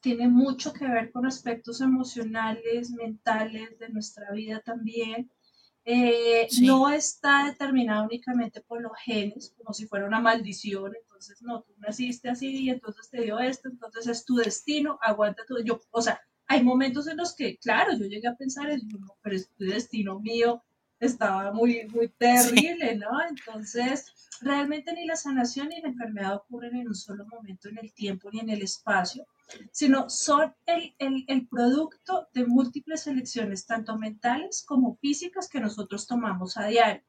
tiene 0.00 0.28
mucho 0.28 0.72
que 0.72 0.86
ver 0.86 1.10
con 1.10 1.26
aspectos 1.26 1.80
emocionales, 1.80 2.90
mentales 2.90 3.78
de 3.78 3.88
nuestra 3.90 4.30
vida 4.32 4.60
también. 4.60 5.30
Eh, 5.84 6.48
no 6.62 6.90
está 6.90 7.46
determinado 7.46 8.06
únicamente 8.06 8.60
por 8.60 8.80
los 8.82 8.92
genes, 9.04 9.54
como 9.56 9.72
si 9.72 9.86
fuera 9.86 10.06
una 10.06 10.20
maldición. 10.20 10.92
Entonces, 11.00 11.40
no, 11.42 11.62
tú 11.62 11.74
naciste 11.78 12.28
así 12.28 12.64
y 12.64 12.70
entonces 12.70 13.08
te 13.08 13.22
dio 13.22 13.38
esto, 13.38 13.68
entonces 13.68 14.06
es 14.08 14.24
tu 14.24 14.36
destino, 14.36 14.98
aguanta 15.00 15.44
tu. 15.46 15.62
Yo, 15.62 15.80
o 15.90 16.02
sea, 16.02 16.20
hay 16.48 16.62
momentos 16.62 17.06
en 17.06 17.16
los 17.16 17.34
que, 17.34 17.58
claro, 17.58 17.92
yo 17.92 18.06
llegué 18.06 18.28
a 18.28 18.36
pensar, 18.36 18.68
no, 18.68 19.16
pero 19.22 19.36
es 19.36 19.48
tu 19.54 19.64
destino 19.64 20.20
mío, 20.20 20.64
estaba 21.00 21.52
muy, 21.52 21.86
muy 21.88 22.08
terrible, 22.08 22.96
¿no? 22.96 23.08
Entonces, 23.28 24.12
realmente 24.40 24.92
ni 24.92 25.06
la 25.06 25.16
sanación 25.16 25.68
ni 25.68 25.80
la 25.80 25.88
enfermedad 25.88 26.36
ocurren 26.36 26.76
en 26.76 26.88
un 26.88 26.94
solo 26.94 27.26
momento 27.26 27.68
en 27.68 27.78
el 27.78 27.92
tiempo 27.92 28.30
ni 28.30 28.40
en 28.40 28.50
el 28.50 28.62
espacio, 28.62 29.26
sino 29.72 30.08
son 30.08 30.54
el, 30.66 30.94
el, 30.98 31.24
el 31.28 31.48
producto 31.48 32.28
de 32.32 32.46
múltiples 32.46 33.06
elecciones, 33.06 33.66
tanto 33.66 33.96
mentales 33.98 34.64
como 34.66 34.96
físicas, 34.96 35.48
que 35.48 35.60
nosotros 35.60 36.06
tomamos 36.06 36.56
a 36.56 36.66
diario. 36.66 37.02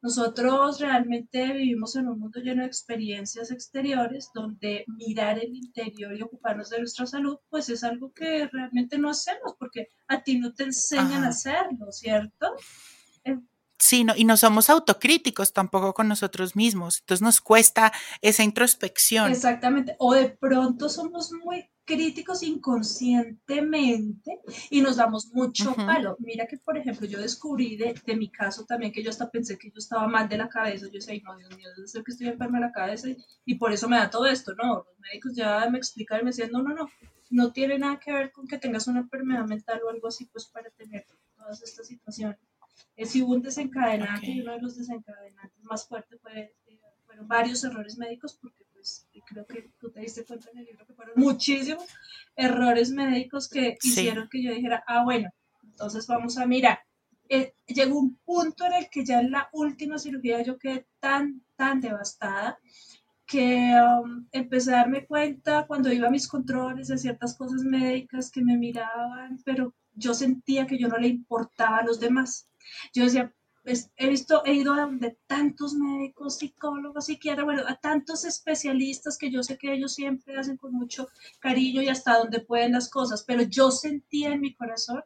Nosotros 0.00 0.78
realmente 0.78 1.52
vivimos 1.52 1.96
en 1.96 2.06
un 2.06 2.20
mundo 2.20 2.38
lleno 2.38 2.62
de 2.62 2.68
experiencias 2.68 3.50
exteriores 3.50 4.30
donde 4.32 4.84
mirar 4.86 5.40
el 5.40 5.56
interior 5.56 6.16
y 6.16 6.22
ocuparnos 6.22 6.70
de 6.70 6.78
nuestra 6.78 7.04
salud, 7.04 7.38
pues 7.48 7.68
es 7.68 7.82
algo 7.82 8.12
que 8.12 8.46
realmente 8.46 8.96
no 8.96 9.10
hacemos 9.10 9.56
porque 9.58 9.88
a 10.06 10.22
ti 10.22 10.38
no 10.38 10.54
te 10.54 10.62
enseñan 10.64 11.24
a 11.24 11.30
hacerlo, 11.30 11.90
¿cierto? 11.90 12.54
Sí, 13.80 14.04
y 14.16 14.24
no 14.24 14.36
somos 14.36 14.70
autocríticos 14.70 15.52
tampoco 15.52 15.94
con 15.94 16.08
nosotros 16.08 16.56
mismos, 16.56 16.98
entonces 17.00 17.22
nos 17.22 17.40
cuesta 17.40 17.92
esa 18.22 18.42
introspección. 18.42 19.30
Exactamente, 19.30 19.94
o 20.00 20.14
de 20.14 20.30
pronto 20.30 20.88
somos 20.88 21.32
muy 21.32 21.70
críticos 21.88 22.42
inconscientemente 22.42 24.40
y 24.68 24.82
nos 24.82 24.96
damos 24.96 25.32
mucho 25.32 25.74
palo. 25.74 26.16
Mira 26.18 26.46
que, 26.46 26.58
por 26.58 26.76
ejemplo, 26.76 27.06
yo 27.06 27.18
descubrí 27.18 27.76
de, 27.76 27.94
mi 28.14 28.28
caso 28.30 28.66
también 28.66 28.92
que 28.92 29.02
yo 29.02 29.08
hasta 29.08 29.30
pensé 29.30 29.56
que 29.56 29.68
yo 29.68 29.78
estaba 29.78 30.06
mal 30.06 30.28
de 30.28 30.36
la 30.36 30.48
cabeza. 30.48 30.86
Yo 30.86 30.92
decía, 30.92 31.18
no, 31.24 31.36
Dios 31.38 31.56
mío, 31.56 31.68
ser 31.86 32.04
que 32.04 32.10
estoy 32.10 32.28
enferma 32.28 32.58
de 32.58 32.66
la 32.66 32.72
cabeza 32.72 33.08
y, 33.46 33.54
por 33.54 33.72
eso 33.72 33.88
me 33.88 33.96
da 33.96 34.10
todo 34.10 34.26
esto. 34.26 34.54
No, 34.54 34.84
los 34.86 34.98
médicos 34.98 35.34
ya 35.34 35.66
me 35.70 35.78
explicaron, 35.78 36.26
me 36.26 36.30
decían, 36.30 36.50
no, 36.52 36.62
no, 36.62 36.74
no, 36.74 36.90
no 37.30 37.52
tiene 37.52 37.78
nada 37.78 37.98
que 37.98 38.12
ver 38.12 38.32
con 38.32 38.46
que 38.46 38.58
tengas 38.58 38.86
una 38.86 39.00
enfermedad 39.00 39.46
mental 39.46 39.80
o 39.86 39.88
algo 39.88 40.08
así, 40.08 40.26
pues 40.26 40.46
para 40.46 40.68
tener 40.70 41.06
todas 41.36 41.62
estas 41.62 41.86
situaciones 41.86 42.38
si 43.04 43.22
hubo 43.22 43.34
un 43.34 43.42
desencadenante 43.42 44.30
y 44.30 44.40
uno 44.40 44.52
de 44.52 44.60
los 44.60 44.76
desencadenantes 44.76 45.62
más 45.64 45.86
fuertes 45.86 46.20
fue, 46.20 46.54
eh, 46.66 46.80
fueron 47.06 47.28
varios 47.28 47.62
errores 47.64 47.96
médicos, 47.98 48.38
porque 48.40 48.64
pues 48.72 49.06
creo 49.26 49.46
que 49.46 49.70
tú 49.78 49.90
te 49.90 50.00
diste 50.00 50.24
cuenta 50.24 50.50
en 50.50 50.58
el 50.58 50.64
libro 50.66 50.86
que 50.86 50.94
fueron 50.94 51.14
muchísimos 51.16 51.84
errores 52.36 52.90
médicos 52.90 53.48
que 53.48 53.76
hicieron 53.82 54.28
que 54.28 54.42
yo 54.42 54.52
dijera, 54.52 54.82
ah, 54.86 55.04
bueno, 55.04 55.30
entonces 55.62 56.06
vamos 56.06 56.38
a 56.38 56.46
mirar. 56.46 56.80
Eh, 57.28 57.54
llegó 57.66 57.98
un 57.98 58.16
punto 58.24 58.64
en 58.64 58.72
el 58.72 58.88
que 58.88 59.04
ya 59.04 59.20
en 59.20 59.30
la 59.30 59.48
última 59.52 59.98
cirugía 59.98 60.42
yo 60.42 60.58
quedé 60.58 60.86
tan, 60.98 61.42
tan 61.56 61.80
devastada 61.80 62.58
que 63.26 63.74
um, 63.78 64.26
empecé 64.32 64.72
a 64.72 64.78
darme 64.78 65.04
cuenta 65.04 65.66
cuando 65.66 65.92
iba 65.92 66.08
a 66.08 66.10
mis 66.10 66.26
controles 66.26 66.88
de 66.88 66.96
ciertas 66.96 67.36
cosas 67.36 67.62
médicas 67.62 68.30
que 68.30 68.40
me 68.40 68.56
miraban, 68.56 69.38
pero 69.44 69.74
yo 69.94 70.14
sentía 70.14 70.66
que 70.66 70.78
yo 70.78 70.88
no 70.88 70.96
le 70.96 71.08
importaba 71.08 71.78
a 71.78 71.84
los 71.84 72.00
demás. 72.00 72.47
Yo 72.94 73.04
decía, 73.04 73.34
pues 73.68 73.90
he 73.96 74.08
visto, 74.08 74.42
he 74.46 74.54
ido 74.54 74.72
a 74.72 74.82
donde 74.82 75.18
tantos 75.26 75.74
médicos, 75.74 76.38
psicólogos, 76.38 77.06
psiquiatras, 77.06 77.44
bueno, 77.44 77.62
a 77.66 77.76
tantos 77.76 78.24
especialistas 78.24 79.18
que 79.18 79.30
yo 79.30 79.42
sé 79.42 79.58
que 79.58 79.74
ellos 79.74 79.94
siempre 79.94 80.38
hacen 80.38 80.56
con 80.56 80.72
mucho 80.72 81.08
cariño 81.38 81.82
y 81.82 81.88
hasta 81.88 82.16
donde 82.16 82.40
pueden 82.40 82.72
las 82.72 82.88
cosas, 82.88 83.24
pero 83.24 83.42
yo 83.42 83.70
sentía 83.70 84.32
en 84.32 84.40
mi 84.40 84.54
corazón 84.54 85.02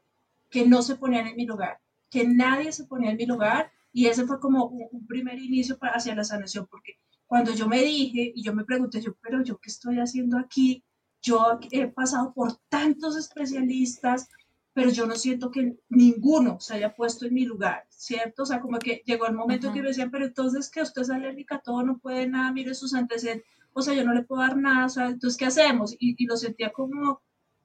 que 0.49 0.67
no 0.67 0.83
se 0.83 0.97
ponían 0.97 1.27
en 1.27 1.37
mi 1.37 1.47
lugar, 1.47 1.81
que 2.09 2.27
nadie 2.27 2.71
se 2.73 2.85
ponía 2.85 3.11
en 3.11 3.17
mi 3.17 3.27
lugar 3.27 3.73
y 3.93 4.07
ese 4.07 4.27
fue 4.27 4.39
como 4.39 4.67
un, 4.67 5.07
primer 5.07 5.39
inicio 5.39 5.79
para, 5.79 5.95
hacia 5.95 6.15
la 6.15 6.25
sanación, 6.25 6.67
porque 6.71 6.99
cuando 7.27 7.53
yo 7.53 7.67
me 7.67 7.83
dije 7.83 8.33
y 8.35 8.43
yo 8.43 8.55
me 8.55 8.65
pregunté, 8.65 9.01
yo, 9.01 9.15
pero 9.21 9.43
yo 9.43 9.59
qué 9.59 9.71
estoy 9.71 9.99
haciendo 9.99 10.39
aquí, 10.39 10.85
yo 11.21 11.59
he 11.71 11.87
pasado 11.89 12.33
por 12.33 12.59
tantos 12.69 13.17
especialistas, 13.17 14.29
pero 14.75 14.91
yo 14.91 15.07
no 15.07 15.15
siento 15.17 15.51
que 15.51 15.77
ninguno 15.89 16.59
se 16.61 16.75
haya 16.75 16.95
puesto 16.95 17.27
en 17.27 17.35
mi 17.35 17.45
lugar, 17.45 17.85
¿cierto? 17.91 18.45
O 18.45 18.47
sea, 18.47 18.61
como 18.61 18.79
que 18.79 19.03
llegó 19.05 19.27
el 19.27 19.35
momento 19.35 19.73
que 19.73 19.83
me 19.83 19.89
decían, 19.89 20.11
pero 20.11 20.25
entonces 20.25 20.71
que 20.71 20.81
usted 20.81 21.03
es 21.03 21.11
alérgica 21.11 21.57
a 21.57 21.61
todo, 21.61 21.83
no 21.83 21.99
puede 21.99 22.27
nada, 22.27 22.53
mire 22.53 22.75
sus 22.75 22.95
antecedentes, 22.95 23.47
o 23.75 23.83
sea, 23.83 23.95
yo 23.95 24.05
no 24.05 24.15
le 24.15 24.23
puedo 24.23 24.43
dar 24.43 24.57
nada, 24.57 24.87
o 24.87 24.89
sea, 24.89 25.07
entonces, 25.09 25.37
¿qué 25.37 25.47
hacemos? 25.47 25.95
Y, 25.99 26.27
lo 26.27 26.37
sentía 26.37 26.73
como, 26.73 27.21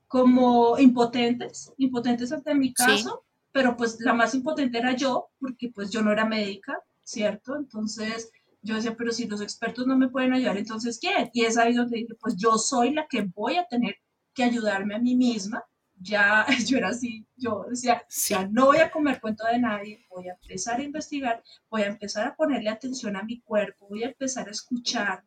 como 0.08 0.78
impotentes, 0.80 1.72
impotentes 1.78 2.32
ante 2.32 2.54
mi 2.56 2.74
caso, 2.74 3.24
pero 3.52 3.76
pues 3.76 3.98
la 4.00 4.14
más 4.14 4.34
impotente 4.36 4.78
era 4.78 4.96
yo, 4.96 5.30
porque 5.40 5.70
pues 5.70 5.90
yo 5.90 6.02
no 6.02 6.12
era 6.12 6.26
médica, 6.26 6.78
¿cierto? 7.04 7.56
Entonces, 7.56 8.32
yo 8.62 8.76
decía, 8.76 8.96
pero 8.98 9.12
si 9.12 9.28
los 9.28 9.42
expertos 9.42 9.88
no 9.88 9.98
me 9.98 10.10
pueden 10.10 10.34
ayudar, 10.34 10.58
entonces, 10.58 11.00
¿quién? 11.00 11.30
Y 11.34 11.46
es 11.46 11.58
ahí 11.58 11.74
donde 11.74 11.98
dije, 11.98 12.16
pues 12.20 12.36
yo 12.38 12.58
soy 12.58 12.94
la 12.94 13.08
que 13.08 13.22
voy 13.22 13.56
a 13.56 13.66
tener 13.66 13.96
que 14.34 14.44
ayudarme 14.44 14.96
a 14.96 15.00
mí 15.00 15.16
misma 15.16 15.64
ya 16.00 16.46
yo 16.68 16.78
era 16.78 16.90
así, 16.90 17.26
yo 17.36 17.66
decía, 17.70 18.04
ya 18.10 18.48
no 18.48 18.66
voy 18.68 18.78
a 18.78 18.92
comer 18.92 19.20
cuento 19.20 19.46
de 19.46 19.60
nadie, 19.60 20.06
voy 20.10 20.30
a 20.30 20.34
empezar 20.34 20.80
a 20.80 20.84
investigar, 20.84 21.44
voy 21.70 21.84
a 21.84 21.88
empezar 21.88 22.28
a 22.28 22.36
ponerle 22.36 22.70
atención 22.70 23.16
a 23.16 23.24
mi 23.24 23.42
cuerpo, 23.42 23.88
voy 23.90 24.04
a 24.04 24.08
empezar 24.08 24.48
a 24.48 24.52
escuchar, 24.52 25.24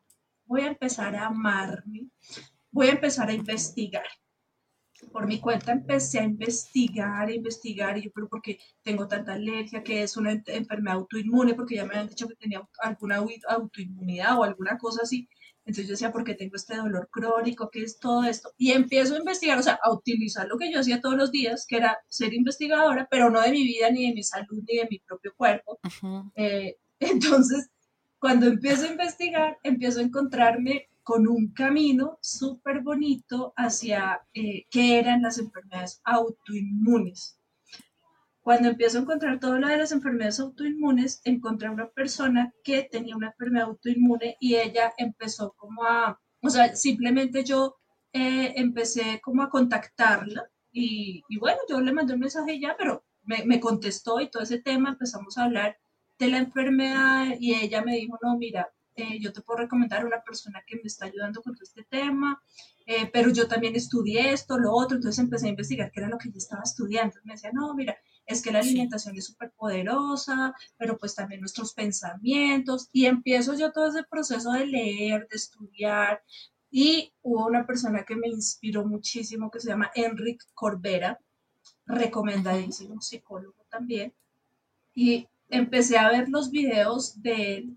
voy 0.46 0.62
a 0.62 0.68
empezar 0.68 1.14
a 1.16 1.26
amarme, 1.26 2.08
voy 2.70 2.88
a 2.88 2.92
empezar 2.92 3.28
a 3.28 3.32
investigar. 3.32 4.04
por 5.12 5.26
mi 5.26 5.40
cuenta 5.40 5.72
empecé 5.72 6.20
a 6.20 6.24
investigar, 6.24 7.28
a 7.28 7.32
investigar, 7.32 7.96
y 7.98 8.02
yo, 8.04 8.10
pero 8.14 8.28
porque 8.28 8.58
tengo 8.82 9.08
tanta 9.08 9.32
alergia, 9.34 9.82
que 9.82 10.02
es 10.02 10.16
una 10.16 10.32
enfermedad 10.46 10.98
autoinmune, 10.98 11.54
porque 11.54 11.76
ya 11.76 11.84
me 11.84 11.90
habían 11.94 12.08
dicho 12.08 12.28
que 12.28 12.36
tenía 12.36 12.62
alguna 12.82 13.16
autoinmunidad 13.48 14.38
o 14.38 14.44
alguna 14.44 14.76
cosa 14.78 15.02
así. 15.02 15.28
Entonces 15.64 15.87
yo 15.87 15.93
decía, 15.93 16.12
¿por 16.12 16.25
qué 16.25 16.35
tengo 16.35 16.57
este 16.57 16.76
dolor 16.76 17.09
crónico? 17.11 17.71
¿Qué 17.71 17.83
es 17.83 17.99
todo 17.99 18.25
esto? 18.25 18.50
Y 18.57 18.73
empiezo 18.73 19.14
a 19.14 19.19
investigar, 19.19 19.59
o 19.59 19.62
sea, 19.62 19.79
a 19.83 19.93
utilizar 19.93 20.49
lo 20.49 20.59
que 20.59 20.73
yo 20.73 20.81
hacía 20.81 21.00
todos 21.00 21.17
los 21.17 21.31
días, 21.31 21.67
que 21.67 21.76
era 21.76 21.99
ser 22.09 22.35
investigadora, 22.35 23.07
pero 23.11 23.31
no 23.31 23.40
de 23.40 23.52
mi 23.52 23.64
vida, 23.64 23.90
ni 23.90 24.09
de 24.09 24.14
mi 24.14 24.23
salud, 24.23 24.62
ni 24.67 24.79
de 24.79 24.88
mi 24.90 24.99
propio 24.99 25.33
cuerpo. 25.37 25.79
Eh, 26.35 26.76
entonces, 27.00 27.71
cuando 28.19 28.47
empiezo 28.47 28.85
a 28.85 28.90
investigar, 28.90 29.59
empiezo 29.62 30.00
a 30.00 30.05
encontrarme 30.05 30.88
con 31.02 31.26
un 31.26 31.52
camino 31.52 32.19
súper 32.21 32.83
bonito 32.83 33.52
hacia 33.57 34.21
eh, 34.35 34.67
qué 34.71 34.99
eran 34.99 35.23
las 35.23 35.38
enfermedades 35.38 36.00
autoinmunes. 36.05 37.39
Cuando 38.50 38.69
empiezo 38.69 38.99
a 38.99 39.02
encontrar 39.02 39.38
todo 39.38 39.61
lo 39.61 39.69
de 39.69 39.76
las 39.76 39.92
enfermedades 39.92 40.40
autoinmunes, 40.40 41.21
encontré 41.23 41.69
una 41.69 41.88
persona 41.88 42.52
que 42.64 42.83
tenía 42.83 43.14
una 43.14 43.28
enfermedad 43.28 43.69
autoinmune 43.69 44.38
y 44.40 44.57
ella 44.57 44.92
empezó 44.99 45.54
como 45.57 45.85
a, 45.85 46.21
o 46.42 46.50
sea, 46.50 46.75
simplemente 46.75 47.45
yo 47.45 47.76
eh, 48.12 48.54
empecé 48.57 49.21
como 49.23 49.45
a 49.45 49.50
contactarla 49.50 50.50
y, 50.73 51.23
bueno, 51.38 51.61
yo 51.69 51.80
le 51.80 51.92
mandé 51.92 52.14
un 52.14 52.19
mensaje 52.19 52.59
ya, 52.59 52.75
pero 52.76 53.04
me, 53.23 53.45
me 53.45 53.61
contestó 53.61 54.21
y 54.21 54.28
todo 54.28 54.42
ese 54.42 54.59
tema, 54.59 54.88
empezamos 54.88 55.38
a 55.38 55.45
hablar 55.45 55.78
de 56.19 56.26
la 56.26 56.38
enfermedad 56.38 57.37
y 57.38 57.54
ella 57.54 57.85
me 57.85 57.95
dijo, 57.95 58.19
no, 58.21 58.37
mira, 58.37 58.69
eh, 58.97 59.21
yo 59.21 59.33
te 59.33 59.42
puedo 59.42 59.61
recomendar 59.61 60.02
a 60.02 60.07
una 60.07 60.25
persona 60.25 60.61
que 60.66 60.75
me 60.75 60.83
está 60.87 61.07
ayudando 61.07 61.40
con 61.40 61.54
todo 61.54 61.62
este 61.62 61.85
tema, 61.85 62.42
eh, 62.85 63.09
pero 63.12 63.30
yo 63.30 63.47
también 63.47 63.76
estudié 63.76 64.33
esto, 64.33 64.59
lo 64.59 64.73
otro, 64.73 64.97
entonces 64.97 65.23
empecé 65.23 65.47
a 65.47 65.50
investigar 65.50 65.92
qué 65.92 66.00
era 66.00 66.09
lo 66.09 66.19
que 66.19 66.33
yo 66.33 66.38
estaba 66.38 66.64
estudiando. 66.64 67.14
Me 67.23 67.35
decía, 67.35 67.52
no, 67.52 67.73
mira, 67.75 67.97
es 68.26 68.42
que 68.42 68.52
la 68.52 68.60
alimentación 68.60 69.16
es 69.16 69.26
súper 69.26 69.50
poderosa, 69.52 70.54
pero 70.76 70.96
pues 70.98 71.14
también 71.14 71.40
nuestros 71.40 71.74
pensamientos, 71.74 72.88
y 72.92 73.06
empiezo 73.06 73.54
yo 73.54 73.72
todo 73.72 73.88
ese 73.88 74.04
proceso 74.04 74.52
de 74.52 74.66
leer, 74.66 75.26
de 75.28 75.36
estudiar, 75.36 76.22
y 76.70 77.12
hubo 77.22 77.46
una 77.46 77.66
persona 77.66 78.04
que 78.04 78.14
me 78.16 78.28
inspiró 78.28 78.86
muchísimo 78.86 79.50
que 79.50 79.60
se 79.60 79.68
llama 79.68 79.90
Enric 79.94 80.42
Corbera, 80.54 81.18
recomendadísimo 81.86 83.00
psicólogo 83.00 83.66
también, 83.68 84.14
y 84.94 85.26
empecé 85.48 85.98
a 85.98 86.08
ver 86.08 86.28
los 86.28 86.50
videos 86.50 87.20
de 87.20 87.56
él 87.56 87.76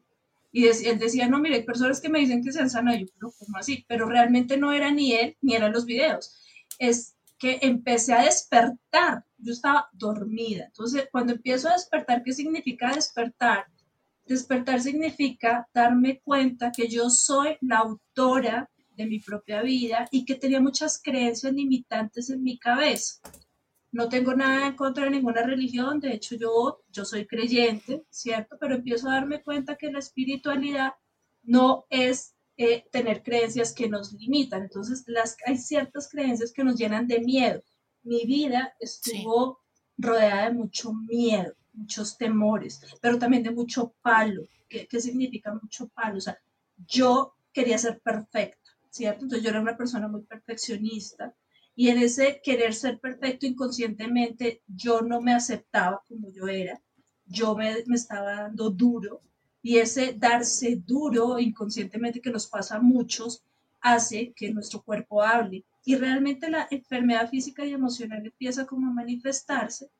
y 0.53 0.67
él 0.67 0.99
decía, 0.99 1.27
no, 1.27 1.39
mire, 1.39 1.55
hay 1.55 1.63
personas 1.63 1.99
que 1.99 2.09
me 2.09 2.19
dicen 2.19 2.43
que 2.43 2.51
sean 2.51 2.69
sanas, 2.69 2.99
yo, 2.99 3.07
pero 3.15 3.33
¿cómo 3.39 3.57
así? 3.57 3.83
Pero 3.87 4.05
realmente 4.05 4.55
no 4.55 4.71
era 4.71 4.91
ni 4.91 5.13
él, 5.13 5.35
ni 5.41 5.55
eran 5.55 5.73
los 5.73 5.85
videos. 5.85 6.37
Es 6.77 7.15
que 7.39 7.57
empecé 7.63 8.13
a 8.13 8.23
despertar, 8.23 9.25
yo 9.43 9.53
estaba 9.53 9.89
dormida. 9.93 10.65
Entonces, 10.65 11.07
cuando 11.11 11.33
empiezo 11.33 11.69
a 11.69 11.73
despertar, 11.73 12.23
¿qué 12.23 12.33
significa 12.33 12.93
despertar? 12.93 13.65
Despertar 14.25 14.81
significa 14.81 15.67
darme 15.73 16.21
cuenta 16.21 16.71
que 16.71 16.87
yo 16.87 17.09
soy 17.09 17.57
la 17.61 17.79
autora 17.79 18.69
de 18.95 19.05
mi 19.05 19.19
propia 19.19 19.61
vida 19.61 20.07
y 20.11 20.25
que 20.25 20.35
tenía 20.35 20.61
muchas 20.61 21.01
creencias 21.01 21.53
limitantes 21.53 22.29
en 22.29 22.43
mi 22.43 22.57
cabeza. 22.57 23.19
No 23.91 24.09
tengo 24.09 24.33
nada 24.33 24.67
en 24.67 24.75
contra 24.75 25.05
de 25.05 25.11
ninguna 25.11 25.43
religión, 25.43 25.99
de 25.99 26.13
hecho 26.13 26.35
yo, 26.35 26.83
yo 26.89 27.05
soy 27.05 27.27
creyente, 27.27 28.03
¿cierto? 28.09 28.57
Pero 28.59 28.75
empiezo 28.75 29.09
a 29.09 29.15
darme 29.15 29.43
cuenta 29.43 29.75
que 29.75 29.91
la 29.91 29.99
espiritualidad 29.99 30.93
no 31.43 31.85
es 31.89 32.35
eh, 32.57 32.85
tener 32.91 33.23
creencias 33.23 33.73
que 33.73 33.89
nos 33.89 34.13
limitan. 34.13 34.63
Entonces, 34.63 35.03
las, 35.07 35.35
hay 35.45 35.57
ciertas 35.57 36.09
creencias 36.09 36.51
que 36.51 36.63
nos 36.63 36.75
llenan 36.75 37.07
de 37.07 37.19
miedo. 37.19 37.63
Mi 38.03 38.25
vida 38.25 38.75
estuvo 38.79 39.59
rodeada 39.97 40.49
de 40.49 40.55
mucho 40.55 40.93
miedo, 40.93 41.53
muchos 41.73 42.17
temores, 42.17 42.81
pero 43.01 43.17
también 43.17 43.43
de 43.43 43.51
mucho 43.51 43.93
palo. 44.01 44.43
¿Qué, 44.67 44.87
¿Qué 44.87 44.99
significa 44.99 45.53
mucho 45.53 45.87
palo? 45.89 46.17
O 46.17 46.21
sea, 46.21 46.37
yo 46.87 47.35
quería 47.51 47.77
ser 47.77 48.01
perfecta, 48.01 48.71
¿cierto? 48.89 49.25
Entonces 49.25 49.43
yo 49.43 49.49
era 49.51 49.61
una 49.61 49.77
persona 49.77 50.07
muy 50.07 50.23
perfeccionista 50.23 51.35
y 51.75 51.89
en 51.89 51.97
ese 51.97 52.41
querer 52.43 52.73
ser 52.73 52.99
perfecto 52.99 53.45
inconscientemente, 53.45 54.61
yo 54.67 55.01
no 55.01 55.21
me 55.21 55.33
aceptaba 55.33 56.03
como 56.07 56.29
yo 56.31 56.47
era, 56.47 56.79
yo 57.25 57.55
me, 57.55 57.71
estaba 57.93 58.35
dando 58.35 58.69
duro 58.69 59.21
y 59.61 59.77
ese 59.77 60.13
darse 60.13 60.75
duro 60.85 61.39
inconscientemente 61.39 62.21
que 62.21 62.29
nos 62.29 62.47
pasa 62.47 62.75
a 62.75 62.81
muchos 62.81 63.43
hace 63.83 64.33
que 64.35 64.51
nuestro 64.51 64.81
cuerpo 64.81 65.21
hable. 65.21 65.65
Y 65.85 65.95
realmente 65.95 66.49
la 66.49 66.67
enfermedad 66.71 67.29
física 67.29 67.65
y 67.65 67.73
emocional 67.73 68.25
empieza 68.25 68.65
como 68.65 68.87
a 68.87 68.93
manifestarse 68.93 69.91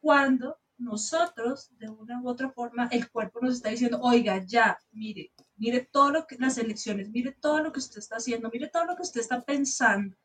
cuando 0.00 0.58
nosotros, 0.78 1.70
de 1.78 1.88
una 1.88 2.20
u 2.22 2.28
otra 2.28 2.50
forma, 2.50 2.88
el 2.90 3.10
cuerpo 3.10 3.40
nos 3.40 3.56
está 3.56 3.70
diciendo, 3.70 3.98
oiga, 4.02 4.42
ya, 4.44 4.78
mire, 4.92 5.32
mire 5.56 5.88
todo 5.92 6.10
lo 6.10 6.26
que, 6.26 6.36
las 6.38 6.56
elecciones, 6.56 7.10
mire 7.10 7.32
todo 7.32 7.62
lo 7.62 7.72
que 7.72 7.80
usted 7.80 7.98
está 7.98 8.16
haciendo, 8.16 8.50
mire 8.50 8.68
todo 8.68 8.86
lo 8.86 8.96
que 8.96 9.02
usted 9.02 9.20
está 9.20 9.42
pensando, 9.42 10.16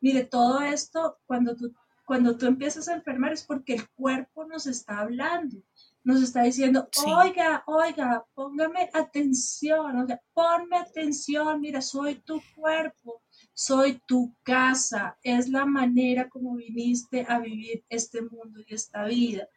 mire 0.00 0.24
todo 0.24 0.60
esto, 0.60 1.18
cuando 1.26 1.56
tú, 1.56 1.74
cuando 2.04 2.36
tú 2.36 2.46
empiezas 2.46 2.88
a 2.88 2.94
enfermar 2.94 3.32
es 3.32 3.42
porque 3.42 3.74
el 3.74 3.88
cuerpo 3.90 4.44
nos 4.44 4.66
está 4.66 5.00
hablando, 5.00 5.62
nos 6.04 6.22
está 6.22 6.42
diciendo, 6.42 6.88
oiga, 7.06 7.64
oiga, 7.66 8.24
póngame 8.34 8.90
atención, 8.92 9.98
o 9.98 10.06
sea, 10.06 10.20
ponme 10.34 10.76
atención, 10.76 11.60
mira, 11.60 11.80
soy 11.80 12.16
tu 12.16 12.42
cuerpo, 12.54 13.22
soy 13.54 14.00
tu 14.06 14.34
casa, 14.42 15.18
es 15.22 15.48
la 15.48 15.64
manera 15.64 16.28
como 16.28 16.56
viniste 16.56 17.24
a 17.26 17.38
vivir 17.38 17.84
este 17.88 18.20
mundo 18.20 18.60
y 18.66 18.74
esta 18.74 19.04
vida. 19.04 19.48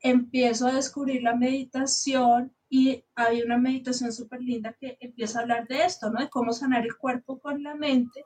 Empiezo 0.00 0.66
a 0.66 0.72
descubrir 0.72 1.22
la 1.22 1.34
meditación 1.34 2.54
y 2.68 3.02
había 3.14 3.44
una 3.44 3.56
meditación 3.56 4.12
súper 4.12 4.42
linda 4.42 4.76
que 4.78 4.98
empieza 5.00 5.38
a 5.38 5.42
hablar 5.42 5.66
de 5.66 5.84
esto, 5.84 6.10
¿no? 6.10 6.20
De 6.20 6.28
cómo 6.28 6.52
sanar 6.52 6.84
el 6.84 6.96
cuerpo 6.96 7.38
con 7.38 7.62
la 7.62 7.74
mente. 7.74 8.24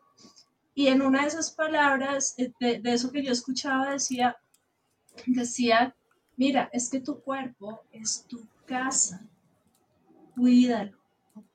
Y 0.74 0.88
en 0.88 1.02
una 1.02 1.22
de 1.22 1.28
esas 1.28 1.52
palabras, 1.52 2.34
eh, 2.38 2.52
de, 2.58 2.80
eso 2.84 3.12
que 3.12 3.22
yo 3.22 3.32
escuchaba, 3.32 3.92
decía, 3.92 4.36
decía, 5.26 5.94
mira, 6.40 6.70
es 6.72 6.88
que 6.88 7.00
tu 7.00 7.20
cuerpo 7.20 7.82
es 7.92 8.24
tu 8.26 8.48
casa, 8.64 9.22
cuídalo. 10.34 10.96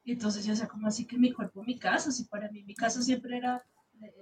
Y 0.04 0.12
entonces 0.12 0.45
yo 0.45 0.52
decía, 0.52 0.67
¿cómo 0.67 0.88
así 0.88 1.06
que 1.06 1.17
mi 1.17 1.34
cuerpo 1.34 1.63
mi 1.63 1.80
casa? 1.80 2.12
Si 2.12 2.26
para 2.26 2.52
mí 2.52 2.62
mi 2.62 2.76
casa 2.76 3.02
siempre 3.02 3.36
era 3.38 3.65
eh, 4.04 4.13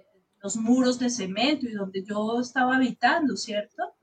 los 0.42 0.56
muros 0.56 0.98
de 1.00 1.10
cemento 1.10 1.68
y 1.68 1.74
donde 1.74 2.02
yo 2.06 2.40
estaba 2.40 2.78
habitando, 2.78 3.36
¿cierto? 3.36 3.94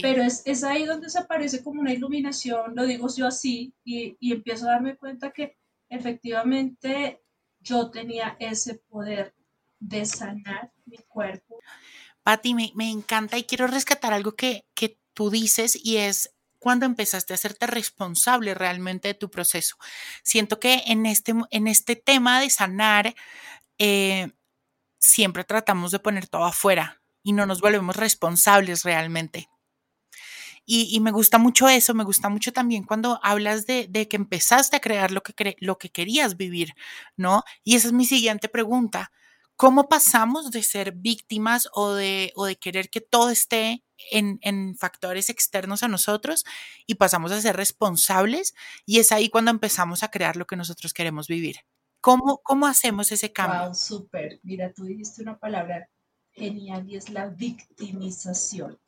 Pero 0.00 0.22
es, 0.22 0.40
es, 0.46 0.64
ahí 0.64 0.86
donde 0.86 1.10
se 1.10 1.18
aparece 1.18 1.62
como 1.62 1.82
una 1.82 1.92
iluminación, 1.92 2.74
lo 2.74 2.86
digo 2.86 3.06
yo 3.14 3.26
así, 3.26 3.74
y, 3.84 4.16
y 4.20 4.32
empiezo 4.32 4.66
a 4.66 4.72
darme 4.72 4.96
cuenta 4.96 5.32
que 5.32 5.58
efectivamente 5.90 7.20
yo 7.60 7.90
tenía 7.90 8.36
ese 8.38 8.76
poder 8.88 9.34
de 9.80 10.06
sanar 10.06 10.72
mi 10.86 10.96
cuerpo. 11.08 11.58
Patti, 12.22 12.54
me, 12.54 12.72
me, 12.74 12.90
encanta 12.90 13.36
y 13.36 13.44
quiero 13.44 13.66
rescatar 13.66 14.14
algo 14.14 14.32
que, 14.32 14.64
que 14.74 15.03
tú 15.14 15.30
dices 15.30 15.78
y 15.82 15.96
es 15.96 16.34
cuando 16.58 16.86
empezaste 16.86 17.34
a 17.34 17.36
hacerte 17.36 17.66
responsable 17.66 18.54
realmente 18.54 19.08
de 19.08 19.14
tu 19.14 19.30
proceso. 19.30 19.76
Siento 20.22 20.58
que 20.58 20.82
en 20.86 21.06
este, 21.06 21.34
en 21.50 21.66
este 21.66 21.94
tema 21.94 22.40
de 22.40 22.48
sanar, 22.48 23.14
eh, 23.78 24.30
siempre 24.98 25.44
tratamos 25.44 25.90
de 25.90 25.98
poner 25.98 26.26
todo 26.26 26.44
afuera 26.44 27.02
y 27.22 27.32
no 27.32 27.46
nos 27.46 27.60
volvemos 27.60 27.96
responsables 27.96 28.82
realmente. 28.82 29.48
Y, 30.66 30.98
me 31.00 31.10
gusta 31.10 31.36
mucho 31.36 31.68
eso, 31.68 31.92
me 31.92 32.04
gusta 32.04 32.30
mucho 32.30 32.50
también 32.50 32.84
cuando 32.84 33.20
hablas 33.22 33.66
de, 33.66 33.86
que 34.08 34.16
empezaste 34.16 34.76
a 34.76 34.80
crear 34.80 35.10
lo 35.10 35.22
que, 35.22 35.56
lo 35.60 35.76
que 35.76 35.90
querías 35.90 36.38
vivir, 36.38 36.72
¿no? 37.18 37.44
Y 37.62 37.76
esa 37.76 37.88
es 37.88 37.92
mi 37.92 38.06
siguiente 38.06 38.48
pregunta. 38.48 39.12
¿Cómo 39.56 39.90
pasamos 39.90 40.50
de 40.50 40.62
ser 40.62 40.92
víctimas 40.92 41.68
o 41.74 41.92
de, 41.92 42.32
o 42.34 42.46
de 42.46 42.56
querer 42.56 42.88
que 42.88 43.02
todo 43.02 43.28
esté 43.28 43.84
en, 44.10 44.38
en, 44.42 44.76
factores 44.76 45.30
externos 45.30 45.82
a 45.82 45.88
nosotros 45.88 46.44
y 46.86 46.96
pasamos 46.96 47.32
a 47.32 47.40
ser 47.40 47.56
responsables? 47.56 48.54
Y 48.86 48.98
es 48.98 49.12
ahí 49.12 49.28
cuando 49.28 49.50
empezamos 49.50 50.02
a 50.02 50.10
crear 50.10 50.36
lo 50.36 50.46
que 50.46 50.56
nosotros 50.56 50.92
queremos 50.92 51.28
vivir. 51.28 51.56
¿Cómo, 52.00 52.40
cómo 52.42 52.66
hacemos 52.66 53.10
ese 53.12 53.32
cambio? 53.32 53.64
Wow, 53.64 53.74
súper. 53.74 54.40
Mira, 54.42 54.72
tú 54.74 54.84
dijiste 54.84 55.22
una 55.22 55.38
palabra 55.38 55.88
genial 56.34 56.84
y 56.88 56.96
es 56.96 57.10
la 57.10 57.28
victimización. 57.28 58.78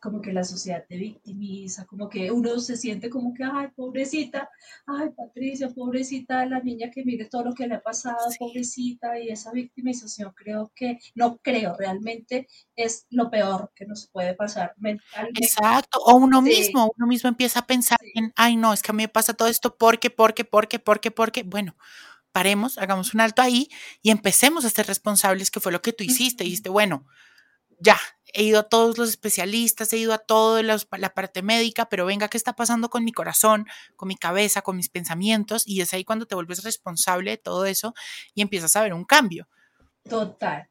Como 0.00 0.20
que 0.20 0.32
la 0.32 0.44
sociedad 0.44 0.84
te 0.88 0.96
victimiza, 0.96 1.84
como 1.86 2.08
que 2.08 2.30
uno 2.30 2.58
se 2.58 2.76
siente 2.76 3.10
como 3.10 3.34
que, 3.34 3.44
ay, 3.44 3.68
pobrecita, 3.76 4.48
ay, 4.86 5.10
Patricia, 5.16 5.68
pobrecita, 5.68 6.46
la 6.46 6.60
niña 6.60 6.90
que 6.90 7.04
mire 7.04 7.26
todo 7.26 7.44
lo 7.44 7.54
que 7.54 7.66
le 7.66 7.74
ha 7.74 7.82
pasado, 7.82 8.16
pobrecita, 8.38 9.18
y 9.18 9.28
esa 9.28 9.52
victimización 9.52 10.32
creo 10.34 10.72
que, 10.74 10.98
no 11.14 11.36
creo, 11.38 11.76
realmente 11.76 12.48
es 12.74 13.06
lo 13.10 13.30
peor 13.30 13.70
que 13.74 13.86
nos 13.86 14.06
puede 14.08 14.34
pasar 14.34 14.74
mentalmente. 14.78 15.44
Exacto, 15.44 15.98
o 16.04 16.16
uno 16.16 16.40
mismo, 16.40 16.90
uno 16.96 17.06
mismo 17.06 17.28
empieza 17.28 17.60
a 17.60 17.66
pensar 17.66 17.98
en, 18.14 18.32
ay, 18.36 18.56
no, 18.56 18.72
es 18.72 18.82
que 18.82 18.92
a 18.92 18.94
mí 18.94 19.02
me 19.02 19.08
pasa 19.08 19.34
todo 19.34 19.48
esto 19.48 19.76
porque, 19.76 20.10
porque, 20.10 20.44
porque, 20.44 20.78
porque, 20.78 21.10
porque, 21.10 21.42
bueno 21.42 21.74
paremos, 22.34 22.78
hagamos 22.78 23.14
un 23.14 23.20
alto 23.20 23.42
ahí 23.42 23.68
y 24.02 24.10
empecemos 24.10 24.64
a 24.64 24.70
ser 24.70 24.88
responsables, 24.88 25.52
que 25.52 25.60
fue 25.60 25.70
lo 25.70 25.82
que 25.82 25.92
tú 25.92 26.02
hiciste. 26.02 26.42
Dijiste, 26.42 26.68
bueno, 26.68 27.06
ya, 27.78 27.96
he 28.32 28.42
ido 28.42 28.58
a 28.58 28.64
todos 28.64 28.98
los 28.98 29.08
especialistas, 29.08 29.92
he 29.92 29.98
ido 29.98 30.12
a 30.12 30.18
toda 30.18 30.60
la 30.64 31.14
parte 31.14 31.42
médica, 31.42 31.88
pero 31.88 32.04
venga, 32.04 32.26
¿qué 32.26 32.36
está 32.36 32.56
pasando 32.56 32.90
con 32.90 33.04
mi 33.04 33.12
corazón, 33.12 33.66
con 33.94 34.08
mi 34.08 34.16
cabeza, 34.16 34.62
con 34.62 34.76
mis 34.76 34.88
pensamientos? 34.88 35.62
Y 35.64 35.80
es 35.80 35.94
ahí 35.94 36.02
cuando 36.04 36.26
te 36.26 36.34
vuelves 36.34 36.64
responsable 36.64 37.30
de 37.30 37.36
todo 37.36 37.66
eso 37.66 37.94
y 38.34 38.42
empiezas 38.42 38.74
a 38.74 38.82
ver 38.82 38.94
un 38.94 39.04
cambio. 39.04 39.46
Total. 40.02 40.68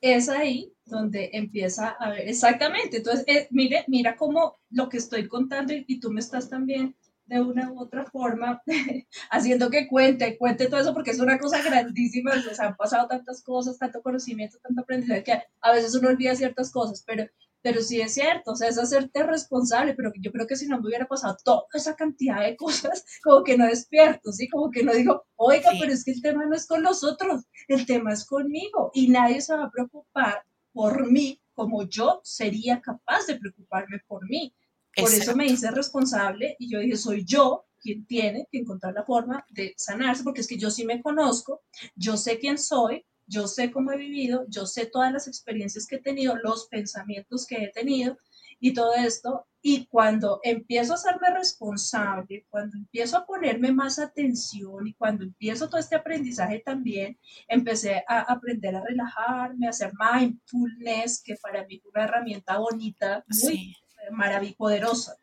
Es 0.00 0.28
ahí 0.28 0.74
donde 0.84 1.30
empieza 1.32 1.90
a 1.90 2.10
ver, 2.10 2.28
exactamente. 2.28 2.96
Entonces, 2.96 3.24
eh, 3.28 3.46
mire, 3.52 3.84
mira 3.86 4.16
cómo 4.16 4.58
lo 4.70 4.88
que 4.88 4.96
estoy 4.96 5.28
contando 5.28 5.72
y, 5.72 6.00
tú 6.00 6.10
me 6.10 6.18
estás 6.18 6.50
también 6.50 6.96
de 7.26 7.40
una 7.40 7.72
u 7.72 7.80
otra 7.80 8.04
forma 8.04 8.62
haciendo 9.30 9.70
que 9.70 9.88
cuente, 9.88 10.36
cuente 10.36 10.66
todo 10.66 10.80
eso 10.80 10.94
porque 10.94 11.12
es 11.12 11.20
una 11.20 11.38
cosa 11.38 11.62
grandísima, 11.62 12.32
o 12.32 12.54
sea, 12.54 12.68
han 12.68 12.76
pasado 12.76 13.08
tantas 13.08 13.42
cosas, 13.42 13.78
tanto 13.78 14.02
conocimiento, 14.02 14.58
tanto 14.62 14.82
aprendizaje 14.82 15.24
que 15.24 15.42
a 15.60 15.72
veces 15.72 15.94
uno 15.94 16.08
olvida 16.08 16.34
ciertas 16.34 16.70
cosas, 16.70 17.02
pero 17.06 17.26
pero 17.64 17.80
sí 17.80 17.98
es 17.98 18.12
cierto, 18.12 18.52
o 18.52 18.56
sea, 18.56 18.68
es 18.68 18.76
hacerte 18.76 19.22
responsable, 19.22 19.94
pero 19.94 20.12
yo 20.20 20.30
creo 20.30 20.46
que 20.46 20.54
si 20.54 20.66
no 20.66 20.78
me 20.78 20.86
hubiera 20.86 21.08
pasado 21.08 21.34
toda 21.42 21.64
esa 21.72 21.96
cantidad 21.96 22.42
de 22.42 22.56
cosas, 22.56 23.06
como 23.24 23.42
que 23.42 23.56
no 23.56 23.64
despierto, 23.64 24.32
¿sí? 24.32 24.50
Como 24.50 24.70
que 24.70 24.82
no 24.82 24.92
digo, 24.92 25.24
oiga, 25.36 25.70
pero 25.80 25.90
es 25.90 26.04
que 26.04 26.10
el 26.10 26.20
tema 26.20 26.44
no 26.44 26.54
es 26.54 26.66
con 26.66 26.82
los 26.82 27.02
otros, 27.02 27.46
el 27.68 27.86
tema 27.86 28.12
es 28.12 28.26
conmigo 28.26 28.90
y 28.92 29.08
nadie 29.08 29.40
se 29.40 29.56
va 29.56 29.64
a 29.64 29.70
preocupar 29.70 30.44
por 30.74 31.10
mí 31.10 31.40
como 31.54 31.88
yo 31.88 32.20
sería 32.22 32.82
capaz 32.82 33.26
de 33.28 33.36
preocuparme 33.36 34.00
por 34.06 34.28
mí. 34.28 34.54
Por 34.96 35.12
eso 35.12 35.34
me 35.34 35.46
hice 35.46 35.70
responsable 35.70 36.56
y 36.58 36.70
yo 36.70 36.78
dije, 36.78 36.96
soy 36.96 37.24
yo 37.24 37.66
quien 37.80 38.06
tiene 38.06 38.48
que 38.50 38.58
encontrar 38.58 38.94
la 38.94 39.04
forma 39.04 39.44
de 39.50 39.74
sanarse, 39.76 40.24
porque 40.24 40.40
es 40.40 40.48
que 40.48 40.56
yo 40.56 40.70
sí 40.70 40.84
me 40.86 41.02
conozco, 41.02 41.62
yo 41.94 42.16
sé 42.16 42.38
quién 42.38 42.56
soy, 42.56 43.04
yo 43.26 43.46
sé 43.46 43.70
cómo 43.70 43.92
he 43.92 43.96
vivido, 43.96 44.46
yo 44.48 44.66
sé 44.66 44.86
todas 44.86 45.12
las 45.12 45.28
experiencias 45.28 45.86
que 45.86 45.96
he 45.96 46.00
tenido, 46.00 46.36
los 46.36 46.66
pensamientos 46.68 47.46
que 47.46 47.56
he 47.56 47.68
tenido 47.70 48.16
y 48.60 48.72
todo 48.72 48.94
esto. 48.94 49.46
Y 49.60 49.86
cuando 49.86 50.40
empiezo 50.42 50.92
a 50.92 50.96
hacerme 50.96 51.28
responsable, 51.34 52.46
cuando 52.50 52.76
empiezo 52.76 53.16
a 53.16 53.26
ponerme 53.26 53.72
más 53.72 53.98
atención 53.98 54.86
y 54.86 54.94
cuando 54.94 55.24
empiezo 55.24 55.68
todo 55.68 55.80
este 55.80 55.96
aprendizaje 55.96 56.60
también, 56.60 57.18
empecé 57.48 58.04
a 58.06 58.20
aprender 58.20 58.76
a 58.76 58.84
relajarme, 58.84 59.66
a 59.66 59.70
hacer 59.70 59.92
mindfulness, 59.98 61.22
que 61.22 61.36
para 61.36 61.66
mí 61.66 61.76
es 61.76 61.86
una 61.86 62.04
herramienta 62.04 62.58
bonita, 62.58 63.24
muy 63.42 63.74
maravillosa, 64.10 64.56
poderosa. 64.56 65.16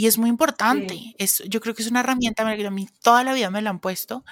Y 0.00 0.06
es 0.06 0.16
muy 0.18 0.30
importante. 0.30 1.14
Es, 1.18 1.42
yo 1.48 1.60
creo 1.60 1.74
que 1.74 1.82
es 1.82 1.90
una 1.90 2.00
herramienta 2.00 2.42
a 2.42 2.70
mí 2.70 2.88
toda 3.02 3.22
la 3.22 3.34
vida 3.34 3.50
me 3.50 3.60
la 3.60 3.68
han 3.68 3.80
puesto. 3.80 4.24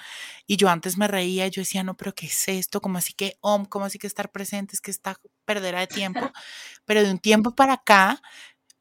Y 0.47 0.57
yo 0.57 0.67
antes 0.67 0.97
me 0.97 1.07
reía 1.07 1.47
yo 1.47 1.61
decía, 1.61 1.83
no, 1.83 1.95
pero 1.95 2.15
¿qué 2.15 2.25
es 2.25 2.47
esto? 2.47 2.81
¿Cómo 2.81 2.97
así 2.97 3.13
que 3.13 3.37
om? 3.41 3.65
¿Cómo 3.65 3.85
así 3.85 3.99
que 3.99 4.07
estar 4.07 4.31
presente? 4.31 4.73
Es 4.73 4.81
que 4.81 4.89
está 4.89 5.19
perdera 5.45 5.81
de 5.81 5.85
tiempo. 5.87 6.21
pero 6.85 7.03
de 7.03 7.11
un 7.11 7.19
tiempo 7.19 7.53
para 7.53 7.73
acá 7.73 8.21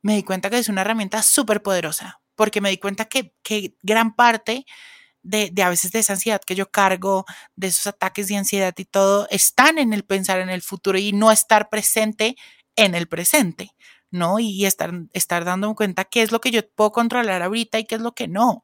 me 0.00 0.14
di 0.14 0.22
cuenta 0.22 0.48
que 0.48 0.58
es 0.58 0.70
una 0.70 0.80
herramienta 0.80 1.22
súper 1.22 1.62
poderosa. 1.62 2.22
Porque 2.36 2.60
me 2.60 2.70
di 2.70 2.78
cuenta 2.78 3.04
que, 3.04 3.34
que 3.42 3.76
gran 3.82 4.14
parte 4.14 4.64
de, 5.22 5.50
de, 5.52 5.62
a 5.62 5.68
veces 5.68 5.90
de 5.90 5.98
esa 5.98 6.14
ansiedad 6.14 6.40
que 6.40 6.54
yo 6.54 6.70
cargo, 6.70 7.26
de 7.54 7.66
esos 7.66 7.88
ataques 7.88 8.28
de 8.28 8.36
ansiedad 8.36 8.72
y 8.78 8.84
todo, 8.86 9.26
están 9.30 9.78
en 9.78 9.92
el 9.92 10.04
pensar 10.04 10.38
en 10.40 10.48
el 10.48 10.62
futuro 10.62 10.96
y 10.96 11.12
no 11.12 11.32
estar 11.32 11.68
presente 11.68 12.36
en 12.76 12.94
el 12.94 13.08
presente. 13.08 13.72
¿No? 14.10 14.38
Y 14.38 14.64
estar, 14.66 14.92
estar 15.12 15.44
dando 15.44 15.74
cuenta 15.74 16.04
qué 16.04 16.22
es 16.22 16.32
lo 16.32 16.40
que 16.40 16.50
yo 16.50 16.68
puedo 16.68 16.92
controlar 16.92 17.42
ahorita 17.42 17.78
y 17.78 17.84
qué 17.84 17.96
es 17.96 18.00
lo 18.00 18.12
que 18.12 18.28
no. 18.28 18.62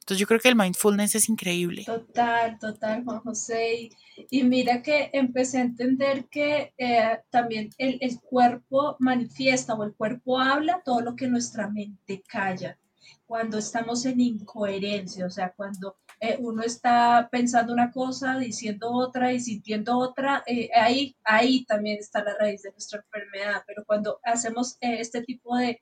Entonces 0.00 0.20
yo 0.20 0.26
creo 0.26 0.40
que 0.40 0.48
el 0.48 0.56
mindfulness 0.56 1.14
es 1.16 1.28
increíble. 1.28 1.84
Total, 1.84 2.58
total, 2.58 3.04
Juan 3.04 3.20
José. 3.20 3.90
Y, 4.30 4.42
mira 4.42 4.82
que 4.82 5.10
empecé 5.12 5.58
a 5.58 5.62
entender 5.62 6.24
que 6.30 6.72
eh, 6.78 7.18
también 7.28 7.70
el, 7.76 7.98
el 8.00 8.18
cuerpo 8.20 8.96
manifiesta 9.00 9.74
o 9.74 9.84
el 9.84 9.94
cuerpo 9.94 10.40
habla 10.40 10.80
todo 10.82 11.02
lo 11.02 11.14
que 11.14 11.28
nuestra 11.28 11.68
mente 11.68 12.22
calla 12.26 12.78
cuando 13.26 13.58
estamos 13.58 14.04
en 14.06 14.20
incoherencia, 14.20 15.26
o 15.26 15.30
sea, 15.30 15.52
cuando 15.54 15.96
eh, 16.20 16.36
uno 16.40 16.62
está 16.62 17.28
pensando 17.30 17.72
una 17.72 17.90
cosa, 17.92 18.38
diciendo 18.38 18.90
otra 18.90 19.32
y 19.32 19.40
sintiendo 19.40 19.98
otra, 19.98 20.42
eh, 20.46 20.70
ahí, 20.74 21.16
ahí 21.24 21.64
también 21.64 21.98
está 21.98 22.24
la 22.24 22.36
raíz 22.38 22.62
de 22.62 22.72
nuestra 22.72 23.00
enfermedad. 23.00 23.62
Pero 23.66 23.84
cuando 23.84 24.18
hacemos 24.24 24.76
eh, 24.80 25.00
este 25.00 25.22
tipo 25.22 25.56
de 25.56 25.80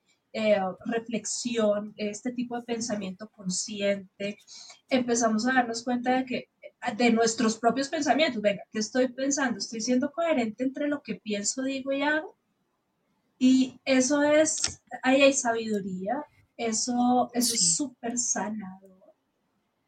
reflexión, 0.85 1.95
este 1.97 2.31
tipo 2.31 2.57
de 2.57 2.63
pensamiento 2.63 3.27
consciente, 3.31 4.39
empezamos 4.91 5.47
a 5.47 5.55
darnos 5.55 5.83
cuenta 5.83 6.19
de 6.19 6.25
que 6.27 6.49
de 6.95 7.11
nuestros 7.11 7.57
propios 7.57 7.89
pensamientos, 7.89 8.43
venga, 8.43 8.63
¿qué 8.71 8.79
estoy 8.81 9.09
pensando? 9.09 9.59
¿Estoy 9.59 9.81
siendo 9.81 10.13
coherente 10.13 10.63
entre 10.63 10.89
lo 10.89 11.01
que 11.03 11.15
pienso, 11.15 11.63
digo 11.63 11.91
y 11.91 12.03
hago? 12.03 12.37
Y 13.39 13.81
eso 13.85 14.23
es, 14.23 14.81
ahí 15.03 15.23
hay 15.23 15.33
sabiduría, 15.33 16.25
eso, 16.57 17.31
eso 17.33 17.55
es 17.55 17.77
súper 17.77 18.19
sanador 18.19 18.97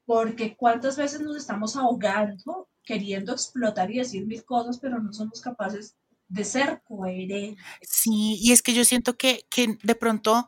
porque 0.08 0.56
cuántas 0.56 0.96
veces 0.96 1.20
nos 1.20 1.36
estamos 1.36 1.76
ahogando 1.76 2.66
queriendo 2.82 3.32
explotar 3.32 3.90
y 3.90 3.98
decir 3.98 4.24
mil 4.24 4.42
cosas, 4.42 4.78
pero 4.78 4.98
no 4.98 5.12
somos 5.12 5.42
capaces 5.42 5.96
de 6.28 6.44
ser 6.44 6.80
coherentes. 6.88 7.62
Sí, 7.82 8.38
y 8.40 8.52
es 8.52 8.62
que 8.62 8.72
yo 8.72 8.86
siento 8.86 9.18
que, 9.18 9.46
que 9.50 9.76
de 9.82 9.94
pronto 9.94 10.46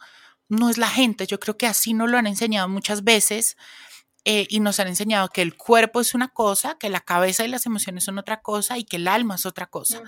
no 0.49 0.71
es 0.71 0.79
la 0.79 0.89
gente, 0.89 1.27
yo 1.27 1.39
creo 1.39 1.59
que 1.59 1.67
así 1.67 1.93
nos 1.93 2.09
lo 2.09 2.17
han 2.17 2.27
enseñado 2.27 2.71
muchas 2.71 3.05
veces. 3.05 3.59
Eh, 4.25 4.47
y 4.51 4.61
nos 4.61 4.81
han 4.81 4.89
enseñado 4.89 5.29
que 5.29 5.41
el 5.43 5.57
cuerpo 5.57 6.01
es 6.01 6.15
una 6.15 6.29
cosa, 6.29 6.77
que 6.79 6.91
la 6.91 7.01
cabeza 7.01 7.45
y 7.45 7.49
las 7.49 7.65
emociones 7.65 8.05
son 8.05 8.19
otra 8.19 8.41
cosa 8.41 8.79
y 8.79 8.85
que 8.85 8.97
el 8.97 9.09
alma 9.09 9.35
es 9.35 9.45
otra 9.45 9.67
cosa. 9.67 10.03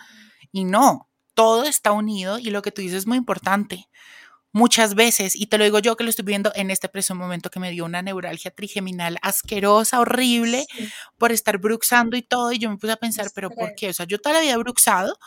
Y 0.51 0.65
no, 0.65 1.11
todo 1.35 1.65
está 1.65 1.93
unido 1.93 2.39
y 2.39 2.51
lo 2.51 2.63
que 2.63 2.73
tú 2.73 2.81
dices 2.81 2.99
es 2.99 3.07
muy 3.07 3.19
importante 3.19 3.89
muchas 4.53 4.95
veces, 4.95 5.35
y 5.35 5.47
te 5.47 5.59
lo 5.59 5.65
digo 5.65 5.79
yo 5.79 5.97
que 5.97 6.05
lo 6.05 6.11
estoy 6.11 6.25
viendo 6.25 6.53
en 6.55 6.71
este 6.71 6.89
preciso 6.89 7.15
momento 7.15 7.51
que 7.51 7.61
me 7.61 7.71
dio 7.71 7.85
una 7.85 8.03
neuralgia 8.03 8.51
trigeminal 8.51 9.19
asquerosa, 9.23 10.01
horrible, 10.01 10.67
por 11.19 11.33
estar 11.33 11.59
bruxando 11.59 12.17
y 12.17 12.23
todo, 12.23 12.53
y 12.53 12.59
yo 12.59 12.71
me 12.71 12.77
puse 12.77 12.93
a 12.93 12.97
pensar, 12.97 13.31
pero 13.35 13.51
¿por 13.51 13.75
qué? 13.75 13.91
O 13.91 13.95
sea, 13.95 14.07
yo 14.07 14.19
toda 14.21 14.37
la 14.37 14.43
vida 14.43 14.53
he 14.53 14.57
bruxado, 14.59 15.19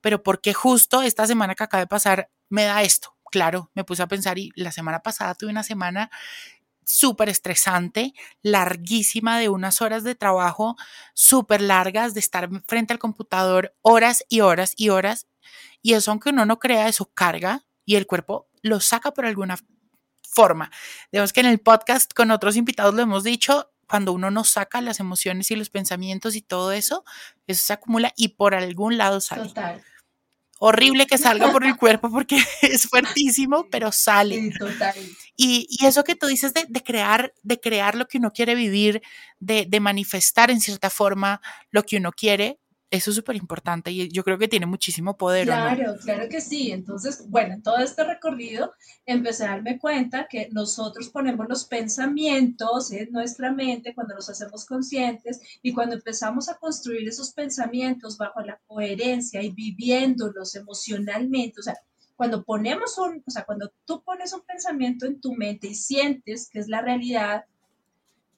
pero 0.00 0.22
¿por 0.22 0.40
qué 0.40 0.52
justo 0.52 1.02
esta 1.02 1.26
semana 1.26 1.54
que 1.54 1.64
acaba 1.64 1.80
de 1.80 1.86
pasar 1.86 2.30
me 2.48 2.64
da 2.64 2.82
esto? 2.82 3.16
Claro, 3.30 3.70
me 3.74 3.84
puse 3.84 4.02
a 4.02 4.08
pensar 4.08 4.38
y 4.38 4.50
la 4.56 4.72
semana 4.72 5.00
pasada 5.00 5.34
tuve 5.34 5.50
una 5.50 5.62
semana 5.62 6.10
súper 6.84 7.28
estresante, 7.28 8.12
larguísima, 8.42 9.38
de 9.38 9.48
unas 9.48 9.80
horas 9.80 10.04
de 10.04 10.14
trabajo 10.14 10.76
súper 11.14 11.62
largas, 11.62 12.12
de 12.14 12.20
estar 12.20 12.50
frente 12.66 12.92
al 12.92 12.98
computador 12.98 13.74
horas 13.80 14.24
y 14.28 14.40
horas 14.40 14.74
y 14.76 14.90
horas. 14.90 15.28
Y 15.80 15.94
eso, 15.94 16.10
aunque 16.10 16.30
uno 16.30 16.44
no 16.44 16.58
crea, 16.58 16.88
eso 16.88 17.10
carga 17.14 17.64
y 17.84 17.96
el 17.96 18.06
cuerpo 18.06 18.48
lo 18.62 18.80
saca 18.80 19.12
por 19.12 19.26
alguna 19.26 19.58
forma. 20.22 20.70
Digamos 21.10 21.32
que 21.32 21.40
en 21.40 21.46
el 21.46 21.60
podcast 21.60 22.12
con 22.14 22.30
otros 22.30 22.56
invitados 22.56 22.94
lo 22.94 23.02
hemos 23.02 23.24
dicho, 23.24 23.70
cuando 23.86 24.12
uno 24.12 24.30
no 24.30 24.44
saca 24.44 24.80
las 24.80 25.00
emociones 25.00 25.50
y 25.50 25.56
los 25.56 25.68
pensamientos 25.68 26.34
y 26.34 26.40
todo 26.40 26.72
eso, 26.72 27.04
eso 27.46 27.64
se 27.66 27.72
acumula 27.74 28.12
y 28.16 28.28
por 28.28 28.54
algún 28.54 28.96
lado 28.96 29.20
sale. 29.20 29.48
Total. 29.48 29.82
Horrible 30.58 31.06
que 31.06 31.18
salga 31.18 31.52
por 31.52 31.64
el 31.64 31.76
cuerpo 31.76 32.10
porque 32.10 32.42
es 32.62 32.88
fuertísimo, 32.88 33.66
pero 33.70 33.92
sale. 33.92 34.50
total. 34.58 34.94
Y, 35.36 35.66
eso 35.84 36.04
que 36.04 36.14
tú 36.14 36.26
dices 36.26 36.54
de, 36.54 36.66
crear, 36.82 37.34
de 37.42 37.60
crear 37.60 37.96
lo 37.96 38.06
que 38.06 38.16
uno 38.16 38.32
quiere 38.32 38.54
vivir, 38.54 39.02
de, 39.40 39.66
de 39.68 39.80
manifestar 39.80 40.50
en 40.50 40.60
cierta 40.60 40.88
forma 40.88 41.42
lo 41.70 41.82
que 41.82 41.96
uno 41.98 42.12
quiere, 42.12 42.61
eso 42.92 43.10
es 43.10 43.16
súper 43.16 43.36
importante 43.36 43.90
y 43.90 44.08
yo 44.10 44.22
creo 44.22 44.36
que 44.36 44.48
tiene 44.48 44.66
muchísimo 44.66 45.16
poder. 45.16 45.46
Claro, 45.46 45.96
claro 46.02 46.28
que 46.28 46.42
sí. 46.42 46.72
Entonces, 46.72 47.24
bueno, 47.28 47.54
en 47.54 47.62
todo 47.62 47.78
este 47.78 48.04
recorrido 48.04 48.74
empecé 49.06 49.44
a 49.44 49.52
darme 49.52 49.78
cuenta 49.78 50.28
que 50.28 50.50
nosotros 50.52 51.08
ponemos 51.08 51.48
los 51.48 51.64
pensamientos 51.64 52.92
en 52.92 53.10
nuestra 53.10 53.50
mente 53.50 53.94
cuando 53.94 54.14
los 54.14 54.28
hacemos 54.28 54.66
conscientes 54.66 55.40
y 55.62 55.72
cuando 55.72 55.94
empezamos 55.94 56.50
a 56.50 56.58
construir 56.58 57.08
esos 57.08 57.32
pensamientos 57.32 58.18
bajo 58.18 58.42
la 58.42 58.60
coherencia 58.66 59.42
y 59.42 59.50
viviéndolos 59.50 60.54
emocionalmente, 60.54 61.60
o 61.60 61.62
sea, 61.62 61.74
cuando 62.14 62.44
ponemos 62.44 62.98
un, 62.98 63.22
o 63.26 63.30
sea, 63.30 63.46
cuando 63.46 63.72
tú 63.86 64.02
pones 64.04 64.34
un 64.34 64.42
pensamiento 64.42 65.06
en 65.06 65.18
tu 65.18 65.32
mente 65.32 65.68
y 65.68 65.74
sientes 65.74 66.50
que 66.50 66.58
es 66.58 66.68
la 66.68 66.82
realidad, 66.82 67.46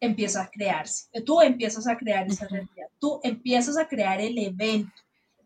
empieza 0.04 0.42
a 0.42 0.50
crearse. 0.50 1.08
Tú 1.22 1.40
empiezas 1.40 1.86
a 1.86 1.96
crear 1.96 2.26
esa 2.26 2.46
realidad, 2.46 2.88
tú 2.98 3.20
empiezas 3.22 3.76
a 3.76 3.86
crear 3.88 4.20
el 4.20 4.36
evento. 4.38 4.92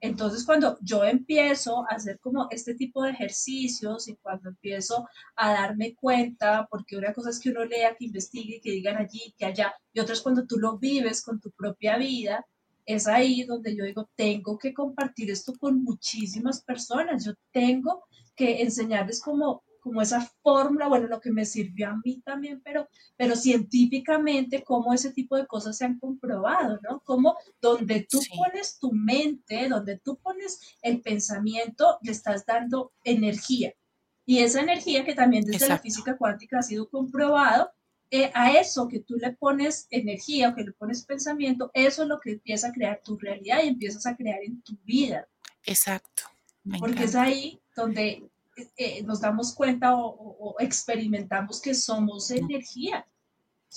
Entonces, 0.01 0.45
cuando 0.45 0.79
yo 0.81 1.05
empiezo 1.05 1.85
a 1.91 1.97
hacer 1.97 2.21
como 2.21 2.47
este 2.51 2.75
tipo 2.75 3.03
de 3.03 3.11
ejercicios 3.11 4.07
y 4.07 4.15
cuando 4.17 4.51
empiezo 4.51 5.09
a 5.35 5.53
darme 5.53 5.95
cuenta, 5.95 6.69
porque 6.71 6.97
una 6.97 7.13
cosa 7.13 7.31
es 7.31 7.41
que 7.41 7.51
uno 7.51 7.65
lea, 7.65 7.97
que 7.97 8.05
investigue, 8.05 8.61
que 8.63 8.71
digan 8.71 8.97
allí, 8.97 9.35
que 9.37 9.45
allá, 9.45 9.75
y 9.93 9.99
otra 9.99 10.15
es 10.15 10.21
cuando 10.21 10.47
tú 10.47 10.57
lo 10.59 10.79
vives 10.79 11.23
con 11.23 11.41
tu 11.41 11.51
propia 11.51 11.99
vida, 11.99 12.47
es 12.87 13.07
ahí 13.07 13.43
donde 13.43 13.77
yo 13.77 13.85
digo, 13.85 14.09
tengo 14.15 14.57
que 14.57 14.73
compartir 14.73 15.31
esto 15.31 15.53
con 15.59 15.83
muchísimas 15.83 16.63
personas, 16.63 17.25
yo 17.25 17.33
tengo 17.53 18.05
que 18.35 18.63
enseñarles 18.63 19.21
como 19.21 19.63
como 19.81 20.03
esa 20.03 20.21
fórmula, 20.43 20.89
bueno, 20.89 21.07
lo 21.07 21.21
que 21.21 21.31
me 21.31 21.45
sirvió 21.45 21.89
a 21.89 21.97
mí 22.05 22.21
también, 22.25 22.61
pero, 22.65 22.89
pero 23.17 23.37
científicamente 23.37 24.63
cómo 24.63 24.93
ese 24.93 25.13
tipo 25.13 25.37
de 25.37 25.47
cosas 25.47 25.77
se 25.77 25.85
han 25.85 25.99
comprobado, 25.99 26.79
¿no? 26.83 27.01
Como 27.01 27.37
donde 27.61 28.07
tú 28.09 28.21
pones 28.37 28.79
tu 28.79 28.93
mente, 28.93 29.69
donde 29.69 29.99
tú 29.99 30.17
pones 30.17 30.61
el 30.83 31.01
pensamiento, 31.01 31.99
le 32.03 32.13
estás 32.13 32.45
dando 32.47 32.93
energía. 33.05 33.75
Y 34.27 34.41
esa 34.41 34.61
energía 34.61 35.05
que 35.05 35.15
también 35.15 35.45
desde 35.45 35.69
la 35.69 35.79
física 35.79 36.17
cuántica 36.17 36.59
ha 36.59 36.63
sido 36.63 36.89
comprobado, 36.89 37.73
eh, 38.11 38.31
a 38.35 38.53
eso 38.53 38.89
que 38.89 39.01
tú 39.01 39.17
le 39.17 39.33
pones 39.33 39.87
energía 39.91 40.49
o 40.49 40.55
que 40.55 40.65
le 40.65 40.73
pones 40.73 41.05
pensamiento, 41.05 41.71
eso 41.75 42.03
es 42.03 42.09
lo 42.09 42.21
que 42.21 42.33
empieza 42.33 42.69
a 42.69 42.73
crear 42.73 43.03
tu 43.05 43.19
realidad 43.19 43.61
y 43.63 43.69
empiezas 43.69 44.07
a 44.07 44.17
crear 44.17 44.43
en 44.43 44.63
tu 44.63 44.77
vida. 44.85 45.29
Exacto. 45.65 46.23
Porque 46.79 47.05
es 47.05 47.15
ahí 47.15 47.61
donde 47.77 48.23
eh, 48.77 49.03
nos 49.03 49.21
damos 49.21 49.55
cuenta 49.55 49.95
o, 49.97 50.57
experimentamos 50.59 51.61
que 51.61 51.75
somos 51.75 52.31
energía. 52.31 53.07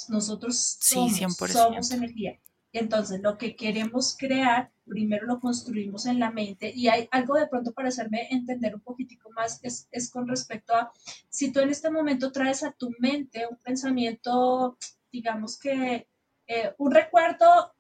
Nosotros 0.10 0.78
somos, 0.80 1.20
somos 1.52 1.92
energía. 1.92 2.40
Entonces, 2.74 3.22
lo 3.22 3.38
que 3.38 3.56
queremos 3.56 4.16
crear, 4.18 4.72
primero 4.86 5.26
lo 5.26 5.40
construimos 5.40 6.06
en 6.06 6.20
la 6.20 6.32
mente 6.32 6.72
y 6.74 6.88
hay 6.88 7.08
algo 7.12 7.36
de 7.36 7.48
pronto 7.48 7.74
para 7.74 7.90
hacerme 7.90 8.28
entender 8.32 8.76
un 8.76 8.82
poquitico 8.82 9.30
más, 9.32 9.60
es, 9.62 9.88
es 9.92 10.10
con 10.10 10.28
respecto 10.28 10.74
a, 10.74 10.92
si 11.30 11.52
tú 11.52 11.60
en 11.60 11.70
este 11.70 11.90
momento 11.90 12.32
traes 12.32 12.64
a 12.64 12.72
tu 12.72 12.92
mente 13.00 13.46
un 13.46 13.58
pensamiento, 13.58 14.78
digamos 15.12 15.60
que 15.60 16.08
eh, 16.48 16.74
un 16.78 16.92
recuerdo 16.92 17.74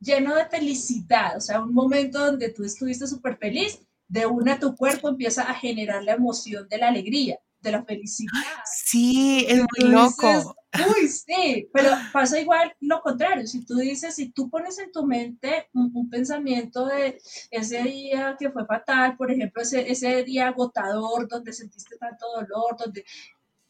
lleno 0.00 0.34
de 0.34 0.46
felicidad, 0.46 1.36
o 1.36 1.40
sea, 1.40 1.60
un 1.60 1.74
momento 1.74 2.24
donde 2.24 2.50
tú 2.50 2.64
estuviste 2.64 3.06
súper 3.06 3.36
feliz, 3.36 3.80
de 4.08 4.26
una 4.26 4.58
tu 4.58 4.74
cuerpo 4.74 5.08
empieza 5.08 5.42
a 5.42 5.54
generar 5.54 6.02
la 6.02 6.14
emoción 6.14 6.68
de 6.68 6.78
la 6.78 6.88
alegría, 6.88 7.38
de 7.60 7.72
la 7.72 7.84
felicidad. 7.84 8.32
Sí, 8.64 9.46
es 9.48 9.58
muy 9.58 9.90
loco. 9.90 10.56
Uy, 10.74 11.08
sí, 11.08 11.68
pero 11.72 11.90
pasa 12.12 12.40
igual 12.40 12.74
lo 12.80 13.00
contrario. 13.00 13.46
Si 13.46 13.64
tú 13.64 13.76
dices, 13.76 14.14
si 14.14 14.30
tú 14.30 14.48
pones 14.50 14.78
en 14.78 14.92
tu 14.92 15.06
mente 15.06 15.68
un, 15.72 16.08
pensamiento 16.10 16.86
de 16.86 17.20
ese 17.50 17.82
día 17.82 18.36
que 18.38 18.50
fue 18.50 18.66
fatal, 18.66 19.16
por 19.16 19.30
ejemplo, 19.30 19.62
ese, 19.62 19.90
ese 19.90 20.22
día 20.24 20.48
agotador 20.48 21.28
donde 21.28 21.52
sentiste 21.52 21.96
tanto 21.96 22.26
dolor, 22.34 22.76
donde 22.78 23.04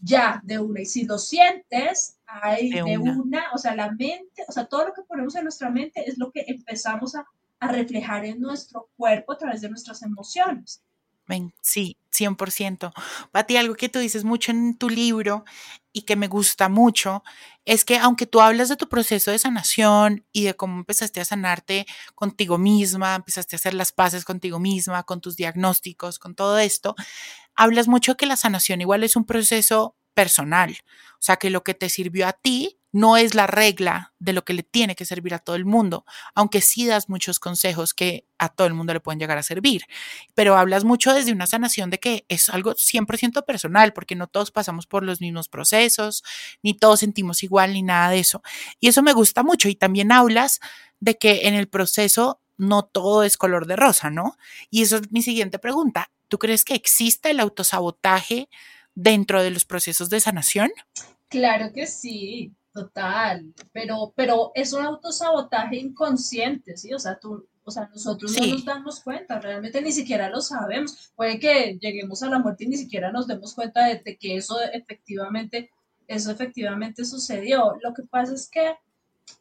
ya 0.00 0.40
de 0.44 0.58
una, 0.58 0.80
y 0.80 0.86
si 0.86 1.04
lo 1.04 1.18
sientes, 1.18 2.18
hay 2.26 2.70
de, 2.70 2.98
una. 2.98 3.46
o 3.52 3.58
sea, 3.58 3.74
la 3.74 3.90
mente, 3.90 4.44
o 4.46 4.52
sea, 4.52 4.66
todo 4.66 4.86
lo 4.86 4.94
que 4.94 5.02
ponemos 5.02 5.34
en 5.34 5.44
nuestra 5.44 5.70
mente 5.70 6.08
es 6.08 6.18
lo 6.18 6.30
que 6.30 6.44
empezamos 6.46 7.14
a 7.16 7.26
a 7.60 7.68
reflejar 7.68 8.24
en 8.24 8.40
nuestro 8.40 8.90
cuerpo 8.96 9.32
a 9.32 9.38
través 9.38 9.60
de 9.60 9.68
nuestras 9.68 10.02
emociones. 10.02 10.82
Sí, 11.60 11.98
100%. 12.10 12.92
Pati, 13.32 13.56
algo 13.56 13.74
que 13.74 13.88
tú 13.88 13.98
dices 13.98 14.24
mucho 14.24 14.50
en 14.50 14.76
tu 14.78 14.88
libro 14.88 15.44
y 15.92 16.02
que 16.02 16.16
me 16.16 16.26
gusta 16.26 16.68
mucho 16.68 17.22
es 17.64 17.84
que 17.84 17.98
aunque 17.98 18.26
tú 18.26 18.40
hablas 18.40 18.70
de 18.70 18.76
tu 18.76 18.88
proceso 18.88 19.30
de 19.30 19.38
sanación 19.38 20.24
y 20.32 20.44
de 20.44 20.54
cómo 20.54 20.78
empezaste 20.78 21.20
a 21.20 21.24
sanarte 21.26 21.86
contigo 22.14 22.56
misma, 22.56 23.14
empezaste 23.14 23.56
a 23.56 23.58
hacer 23.58 23.74
las 23.74 23.92
paces 23.92 24.24
contigo 24.24 24.58
misma, 24.58 25.02
con 25.02 25.20
tus 25.20 25.36
diagnósticos, 25.36 26.18
con 26.18 26.34
todo 26.34 26.58
esto, 26.58 26.94
hablas 27.54 27.88
mucho 27.88 28.16
que 28.16 28.26
la 28.26 28.36
sanación 28.36 28.80
igual 28.80 29.04
es 29.04 29.14
un 29.14 29.26
proceso 29.26 29.96
personal. 30.14 30.78
O 31.14 31.20
sea, 31.20 31.36
que 31.36 31.50
lo 31.50 31.62
que 31.62 31.74
te 31.74 31.90
sirvió 31.90 32.26
a 32.26 32.32
ti 32.32 32.77
no 32.92 33.16
es 33.16 33.34
la 33.34 33.46
regla 33.46 34.14
de 34.18 34.32
lo 34.32 34.44
que 34.44 34.54
le 34.54 34.62
tiene 34.62 34.96
que 34.96 35.04
servir 35.04 35.34
a 35.34 35.38
todo 35.38 35.56
el 35.56 35.64
mundo, 35.64 36.04
aunque 36.34 36.60
sí 36.60 36.86
das 36.86 37.08
muchos 37.08 37.38
consejos 37.38 37.92
que 37.94 38.26
a 38.38 38.48
todo 38.48 38.66
el 38.66 38.74
mundo 38.74 38.94
le 38.94 39.00
pueden 39.00 39.18
llegar 39.18 39.36
a 39.36 39.42
servir, 39.42 39.82
pero 40.34 40.56
hablas 40.56 40.84
mucho 40.84 41.12
desde 41.12 41.32
una 41.32 41.46
sanación 41.46 41.90
de 41.90 41.98
que 41.98 42.24
es 42.28 42.48
algo 42.48 42.74
100% 42.74 43.44
personal, 43.44 43.92
porque 43.92 44.14
no 44.14 44.26
todos 44.26 44.50
pasamos 44.50 44.86
por 44.86 45.02
los 45.02 45.20
mismos 45.20 45.48
procesos, 45.48 46.22
ni 46.62 46.74
todos 46.74 47.00
sentimos 47.00 47.42
igual, 47.42 47.72
ni 47.72 47.82
nada 47.82 48.10
de 48.10 48.20
eso. 48.20 48.42
Y 48.80 48.88
eso 48.88 49.02
me 49.02 49.12
gusta 49.12 49.42
mucho. 49.42 49.68
Y 49.68 49.74
también 49.74 50.12
hablas 50.12 50.60
de 51.00 51.18
que 51.18 51.48
en 51.48 51.54
el 51.54 51.68
proceso 51.68 52.40
no 52.56 52.84
todo 52.84 53.22
es 53.22 53.36
color 53.36 53.66
de 53.66 53.76
rosa, 53.76 54.10
¿no? 54.10 54.36
Y 54.70 54.82
eso 54.82 54.96
es 54.96 55.12
mi 55.12 55.22
siguiente 55.22 55.58
pregunta. 55.58 56.10
¿Tú 56.28 56.38
crees 56.38 56.64
que 56.64 56.74
existe 56.74 57.30
el 57.30 57.40
autosabotaje 57.40 58.48
dentro 58.94 59.42
de 59.42 59.50
los 59.50 59.64
procesos 59.64 60.10
de 60.10 60.20
sanación? 60.20 60.70
Claro 61.28 61.72
que 61.72 61.86
sí. 61.86 62.52
Total, 62.78 63.52
pero, 63.72 64.12
pero 64.14 64.52
es 64.54 64.72
un 64.72 64.84
autosabotaje 64.84 65.78
inconsciente, 65.78 66.76
¿sí? 66.76 66.94
O 66.94 66.98
sea, 67.00 67.18
tú, 67.18 67.44
o 67.64 67.72
sea, 67.72 67.88
nosotros 67.92 68.38
no 68.38 68.46
nos 68.46 68.64
damos 68.64 69.00
cuenta, 69.00 69.40
realmente 69.40 69.82
ni 69.82 69.90
siquiera 69.90 70.30
lo 70.30 70.40
sabemos. 70.40 71.10
Puede 71.16 71.40
que 71.40 71.76
lleguemos 71.80 72.22
a 72.22 72.30
la 72.30 72.38
muerte 72.38 72.64
y 72.64 72.68
ni 72.68 72.76
siquiera 72.76 73.10
nos 73.10 73.26
demos 73.26 73.52
cuenta 73.52 73.84
de, 73.84 74.16
que 74.16 74.36
eso 74.36 74.60
efectivamente, 74.60 75.72
eso 76.06 76.30
efectivamente 76.30 77.04
sucedió. 77.04 77.74
Lo 77.82 77.92
que 77.94 78.04
pasa 78.04 78.34
es 78.34 78.48
que 78.48 78.76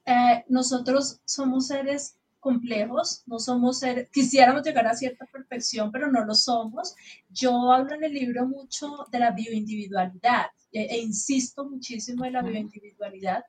eh, 0.06 0.43
nosotros 0.50 1.21
somos 1.26 1.67
seres 1.67 2.17
complejos, 2.39 3.21
no 3.28 3.38
somos 3.38 3.78
seres, 3.78 4.10
quisiéramos 4.10 4.63
llegar 4.63 4.88
a 4.88 4.95
cierta 4.95 5.28
perfección, 5.28 5.91
pero 5.91 6.12
no 6.12 6.26
lo 6.26 6.34
somos. 6.34 6.95
Yo 7.30 7.71
hablo 7.71 7.93
en 7.93 8.04
el 8.04 8.13
libro 8.13 8.47
mucho 8.47 9.06
de 9.12 9.19
la 9.19 9.30
bioindividualidad 9.30 10.47
e, 10.78 10.96
e 10.96 10.98
insisto 11.00 11.66
muchísimo 11.66 12.26
en 12.26 12.34
la 12.34 12.42
bioindividualidad. 12.42 13.44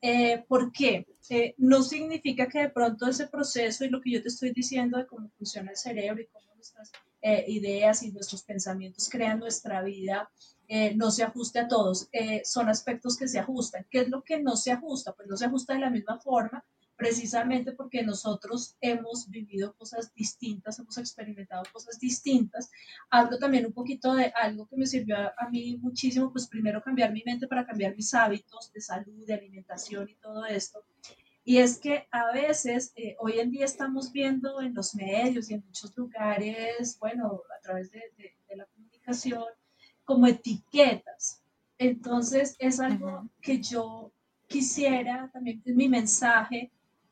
Eh, 0.00 0.44
¿Por 0.48 0.72
qué? 0.72 1.06
Eh, 1.28 1.54
no 1.58 1.82
significa 1.82 2.46
que 2.48 2.60
de 2.60 2.70
pronto 2.70 3.06
ese 3.06 3.26
proceso 3.28 3.84
y 3.84 3.90
lo 3.90 4.00
que 4.00 4.12
yo 4.12 4.22
te 4.22 4.28
estoy 4.28 4.52
diciendo 4.52 4.96
de 4.96 5.06
cómo 5.06 5.28
funciona 5.36 5.70
el 5.70 5.76
cerebro 5.76 6.22
y 6.22 6.26
cómo 6.26 6.46
nuestras 6.54 6.90
eh, 7.20 7.44
ideas 7.48 8.02
y 8.02 8.10
nuestros 8.10 8.42
pensamientos 8.42 9.08
crean 9.10 9.38
nuestra 9.38 9.82
vida 9.82 10.30
eh, 10.68 10.94
no 10.94 11.10
se 11.10 11.22
ajuste 11.22 11.58
a 11.58 11.68
todos. 11.68 12.08
son 12.44 12.68
aspectos 12.68 13.16
que 13.16 13.28
se 13.28 13.40
ajustan. 13.40 13.86
¿Qué 13.90 14.00
es 14.00 14.08
lo 14.08 14.22
que 14.22 14.40
no 14.40 14.56
se 14.56 14.70
ajusta? 14.70 15.12
Pues 15.12 15.28
no 15.28 15.36
se 15.36 15.46
ajusta 15.46 15.74
de 15.74 15.80
la 15.80 15.90
misma 15.90 16.18
forma 16.18 16.64
precisamente 17.00 17.72
porque 17.72 18.02
nosotros 18.02 18.76
hemos 18.78 19.26
vivido 19.30 19.74
cosas 19.74 20.14
distintas, 20.14 20.78
hemos 20.78 20.98
experimentado 20.98 21.62
cosas 21.72 21.98
distintas. 21.98 22.70
Hablo 23.08 23.38
también 23.38 23.64
un 23.64 23.72
poquito 23.72 24.12
de 24.12 24.30
algo 24.36 24.68
que 24.68 24.76
me 24.76 24.86
sirvió 24.86 25.16
a, 25.16 25.48
mí 25.50 25.78
muchísimo, 25.78 26.30
pues 26.30 26.46
primero 26.46 26.82
cambiar 26.82 27.10
mi 27.10 27.22
mente 27.24 27.48
para 27.48 27.64
cambiar 27.64 27.96
mis 27.96 28.12
hábitos 28.12 28.70
de 28.74 28.82
salud, 28.82 29.26
de 29.26 29.32
alimentación 29.32 30.10
y 30.10 30.14
todo 30.16 30.44
esto. 30.44 30.84
Y 31.42 31.56
es 31.56 31.78
que 31.78 32.06
a 32.10 32.32
veces, 32.32 32.92
eh, 32.96 33.16
hoy 33.18 33.40
en 33.40 33.50
día 33.50 33.64
estamos 33.64 34.12
viendo 34.12 34.60
en 34.60 34.74
los 34.74 34.94
medios 34.94 35.50
y 35.50 35.54
en 35.54 35.64
muchos 35.64 35.96
lugares, 35.96 36.98
bueno, 37.00 37.40
a 37.56 37.62
través 37.62 37.90
de, 37.92 38.02
de 38.46 38.56
la 38.56 38.66
comunicación, 38.66 39.44
como 40.04 40.26
etiquetas. 40.26 41.42
Entonces 41.78 42.56
es 42.58 42.78
algo 42.78 43.26
que 43.40 43.58
yo 43.58 44.12
quisiera, 44.48 45.30
también 45.32 45.62
es 45.64 45.74
mi 45.74 45.88
mensaje, 45.88 46.70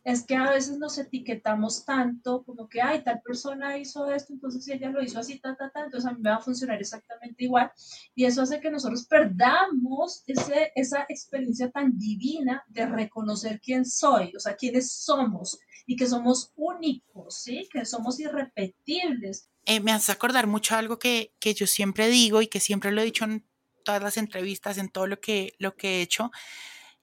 es 0.09 0.25
que 0.25 0.37
a 0.37 0.51
veces 0.51 0.79
nos 0.79 0.97
etiquetamos 0.97 1.85
tanto 1.85 2.42
como 2.42 2.66
que, 2.66 2.81
ay, 2.81 3.05
tal 3.05 3.21
persona 3.21 3.77
hizo 3.77 4.11
esto, 4.11 4.33
entonces 4.33 4.64
si 4.64 4.73
ella 4.73 4.88
lo 4.88 5.03
hizo 5.03 5.18
así, 5.18 5.38
ta, 5.38 5.55
ta, 5.55 5.68
ta, 5.68 5.85
entonces 5.85 6.09
a 6.09 6.14
mí 6.14 6.23
me 6.23 6.31
va 6.31 6.37
a 6.37 6.40
funcionar 6.40 6.81
exactamente 6.81 7.44
igual. 7.44 7.71
Y 8.14 8.25
eso 8.25 8.40
hace 8.40 8.59
que 8.59 8.71
nosotros 8.71 9.05
perdamos 9.05 10.23
ese, 10.27 10.73
esa 10.75 11.05
experiencia 11.11 11.71
tan 11.71 11.99
divina 11.99 12.64
de 12.68 12.87
reconocer 12.87 13.61
quién 13.61 13.85
soy, 13.85 14.33
o 14.35 14.40
sea, 14.40 14.57
quiénes 14.57 14.90
somos 14.90 15.59
y 15.85 15.94
que 15.94 16.07
somos 16.07 16.53
únicos, 16.57 17.42
¿sí? 17.42 17.68
Que 17.71 17.85
somos 17.85 18.18
irrepetibles. 18.18 19.51
Eh, 19.66 19.81
me 19.81 19.92
hace 19.92 20.11
acordar 20.11 20.47
mucho 20.47 20.75
algo 20.75 20.99
que, 20.99 21.35
que 21.38 21.53
yo 21.53 21.66
siempre 21.66 22.09
digo 22.09 22.40
y 22.40 22.47
que 22.47 22.61
siempre 22.61 22.92
lo 22.92 23.03
he 23.03 23.05
dicho 23.05 23.27
en 23.27 23.47
todas 23.85 24.03
las 24.03 24.16
entrevistas, 24.16 24.79
en 24.79 24.88
todo 24.88 25.07
lo 25.07 25.21
que, 25.21 25.53
lo 25.59 25.77
que 25.77 25.99
he 25.99 26.01
hecho, 26.01 26.31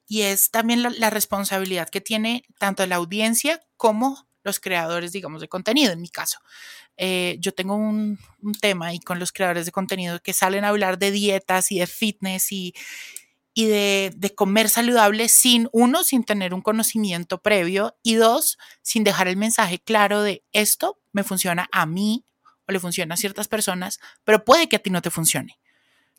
y 0.06 0.22
es 0.22 0.50
también 0.50 0.82
la, 0.82 1.10
responsabilidad 1.10 1.88
que 1.88 2.00
tiene 2.00 2.44
tanto 2.58 2.86
la 2.86 2.96
audiencia 2.96 3.60
como 3.76 4.26
los 4.44 4.60
creadores, 4.60 5.12
digamos, 5.12 5.40
de 5.40 5.48
contenido, 5.48 5.92
en 5.92 6.00
mi 6.00 6.08
caso. 6.08 6.38
Eh, 6.96 7.36
yo 7.40 7.52
tengo 7.52 7.74
un, 7.74 8.18
tema 8.60 8.86
ahí 8.86 9.00
con 9.00 9.18
los 9.18 9.32
creadores 9.32 9.66
de 9.66 9.72
contenido 9.72 10.22
que 10.22 10.32
salen 10.32 10.64
a 10.64 10.68
hablar 10.68 10.98
de 10.98 11.10
dietas 11.10 11.72
y 11.72 11.80
de 11.80 11.86
fitness 11.86 12.52
y, 12.52 12.74
y 13.54 13.66
de, 13.66 14.32
comer 14.36 14.68
saludable 14.68 15.28
sin, 15.28 15.68
uno, 15.72 16.04
sin 16.04 16.24
tener 16.24 16.54
un 16.54 16.62
conocimiento 16.62 17.42
previo 17.42 17.96
y 18.02 18.14
dos, 18.14 18.58
sin 18.82 19.02
dejar 19.02 19.28
el 19.28 19.36
mensaje 19.36 19.80
claro 19.80 20.22
de 20.22 20.44
esto 20.52 21.00
me 21.12 21.24
funciona 21.24 21.68
a 21.72 21.86
mí 21.86 22.24
o 22.68 22.72
le 22.72 22.78
funciona 22.78 23.14
a 23.14 23.16
ciertas 23.16 23.48
personas, 23.48 23.98
pero 24.24 24.44
puede 24.44 24.68
que 24.68 24.76
a 24.76 24.78
ti 24.78 24.90
no 24.90 25.02
te 25.02 25.10
funcione. 25.10 25.58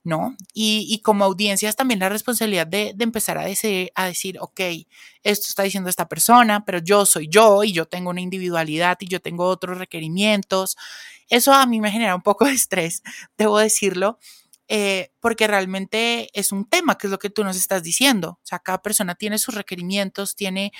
¿No? 0.07 0.37
Y, 0.53 1.01
como 1.03 1.25
audiencias 1.25 1.75
también 1.75 1.99
la 1.99 2.07
responsabilidad 2.07 2.65
de, 2.65 2.95
empezar 2.97 3.37
a 3.37 3.43
decir, 3.43 3.91
a 3.93 4.05
decir, 4.05 4.37
ok, 4.39 4.61
esto 5.21 5.47
está 5.49 5.63
diciendo 5.63 5.89
esta 5.89 6.07
persona, 6.07 6.63
pero 6.63 6.79
yo 6.79 7.05
soy 7.05 7.27
yo 7.27 7.65
y 7.65 7.73
yo 7.73 7.85
tengo 7.87 8.09
una 8.09 8.21
individualidad 8.21 8.97
y 9.01 9.07
yo 9.07 9.19
tengo 9.19 9.45
otros 9.45 9.77
requerimientos. 9.77 10.77
Eso 11.27 11.53
a 11.53 11.65
mí 11.65 11.81
me 11.81 11.91
genera 11.91 12.15
un 12.15 12.21
poco 12.21 12.45
de 12.45 12.53
estrés, 12.53 13.03
debo 13.37 13.59
decirlo, 13.59 14.17
eh, 14.69 15.11
porque 15.19 15.45
realmente 15.45 16.29
es 16.31 16.53
un 16.53 16.63
tema, 16.63 16.97
que 16.97 17.07
es 17.07 17.11
lo 17.11 17.19
que 17.19 17.29
tú 17.29 17.43
nos 17.43 17.57
estás 17.57 17.83
diciendo. 17.83 18.39
O 18.41 18.45
sea, 18.45 18.59
cada 18.59 18.81
persona 18.81 19.15
tiene 19.15 19.39
sus 19.39 19.55
requerimientos, 19.55 20.37
tiene, 20.37 20.71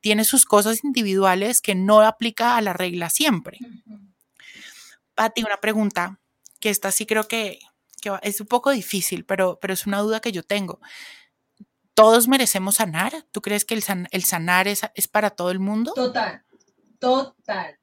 tiene 0.00 0.24
sus 0.24 0.44
cosas 0.44 0.84
individuales 0.84 1.62
que 1.62 1.74
no 1.74 2.02
aplica 2.02 2.58
a 2.58 2.60
la 2.60 2.74
regla 2.74 3.08
siempre. 3.08 3.60
Pati, 5.14 5.42
una 5.42 5.56
pregunta, 5.56 6.20
que 6.60 6.68
esta 6.68 6.90
sí 6.90 7.06
creo 7.06 7.26
que, 7.28 7.60
es 8.22 8.40
un 8.40 8.46
poco 8.46 8.70
difícil, 8.70 9.24
pero, 9.24 9.58
pero 9.60 9.74
es 9.74 9.86
una 9.86 10.00
duda 10.00 10.20
que 10.20 10.32
yo 10.32 10.42
tengo. 10.42 10.80
¿Todos 11.94 12.26
merecemos 12.26 12.76
sanar? 12.76 13.24
¿Tú 13.30 13.40
crees 13.40 13.64
que 13.64 13.74
el, 13.74 13.84
el 14.10 14.24
sanar 14.24 14.66
es, 14.68 14.82
es 14.94 15.08
para 15.08 15.30
todo 15.30 15.50
el 15.50 15.60
mundo? 15.60 15.92
Total, 15.94 16.42
total. 16.98 17.78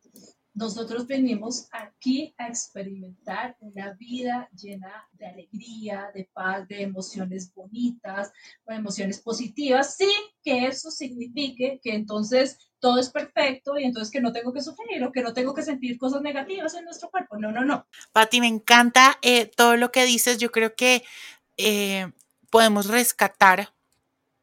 Nosotros 0.54 1.08
venimos 1.08 1.70
aquí 1.72 2.36
a 2.38 2.48
experimentar 2.48 3.56
una 3.62 3.94
vida 3.94 4.50
llena 4.54 5.08
de 5.14 5.28
alegría, 5.28 6.12
de 6.14 6.30
paz, 6.34 6.68
de 6.68 6.82
emociones 6.82 7.54
bonitas, 7.54 8.34
de 8.68 8.76
emociones 8.76 9.22
positivas, 9.22 9.96
sin 9.96 10.10
que 10.44 10.68
eso 10.68 10.92
signifique 10.92 11.80
que 11.82 11.94
entonces 11.94 12.58
todo 12.80 13.00
es 13.00 13.10
perfecto 13.10 13.80
y 13.80 13.86
entonces 13.86 14.12
que 14.12 14.20
no 14.20 14.34
tengo 14.34 14.52
que 14.52 14.62
sufrir 14.62 15.02
o 15.04 15.12
que 15.14 15.22
no 15.22 15.34
tengo 15.34 15.54
que 15.54 15.64
sentir 15.64 15.98
cosas 15.98 16.22
negativas 16.22 16.74
en 16.74 16.84
nuestro 16.84 17.10
cuerpo. 17.10 17.38
No, 17.38 17.52
no, 17.52 17.64
no. 17.64 17.88
Pati, 18.12 18.42
me 18.42 18.48
encanta 18.48 19.20
eh, 19.22 19.46
todo 19.46 19.78
lo 19.78 19.92
que 19.92 20.04
dices. 20.06 20.38
Yo 20.38 20.52
creo 20.52 20.76
que 20.76 21.04
eh, 21.56 22.12
podemos 22.50 22.88
rescatar 22.88 23.74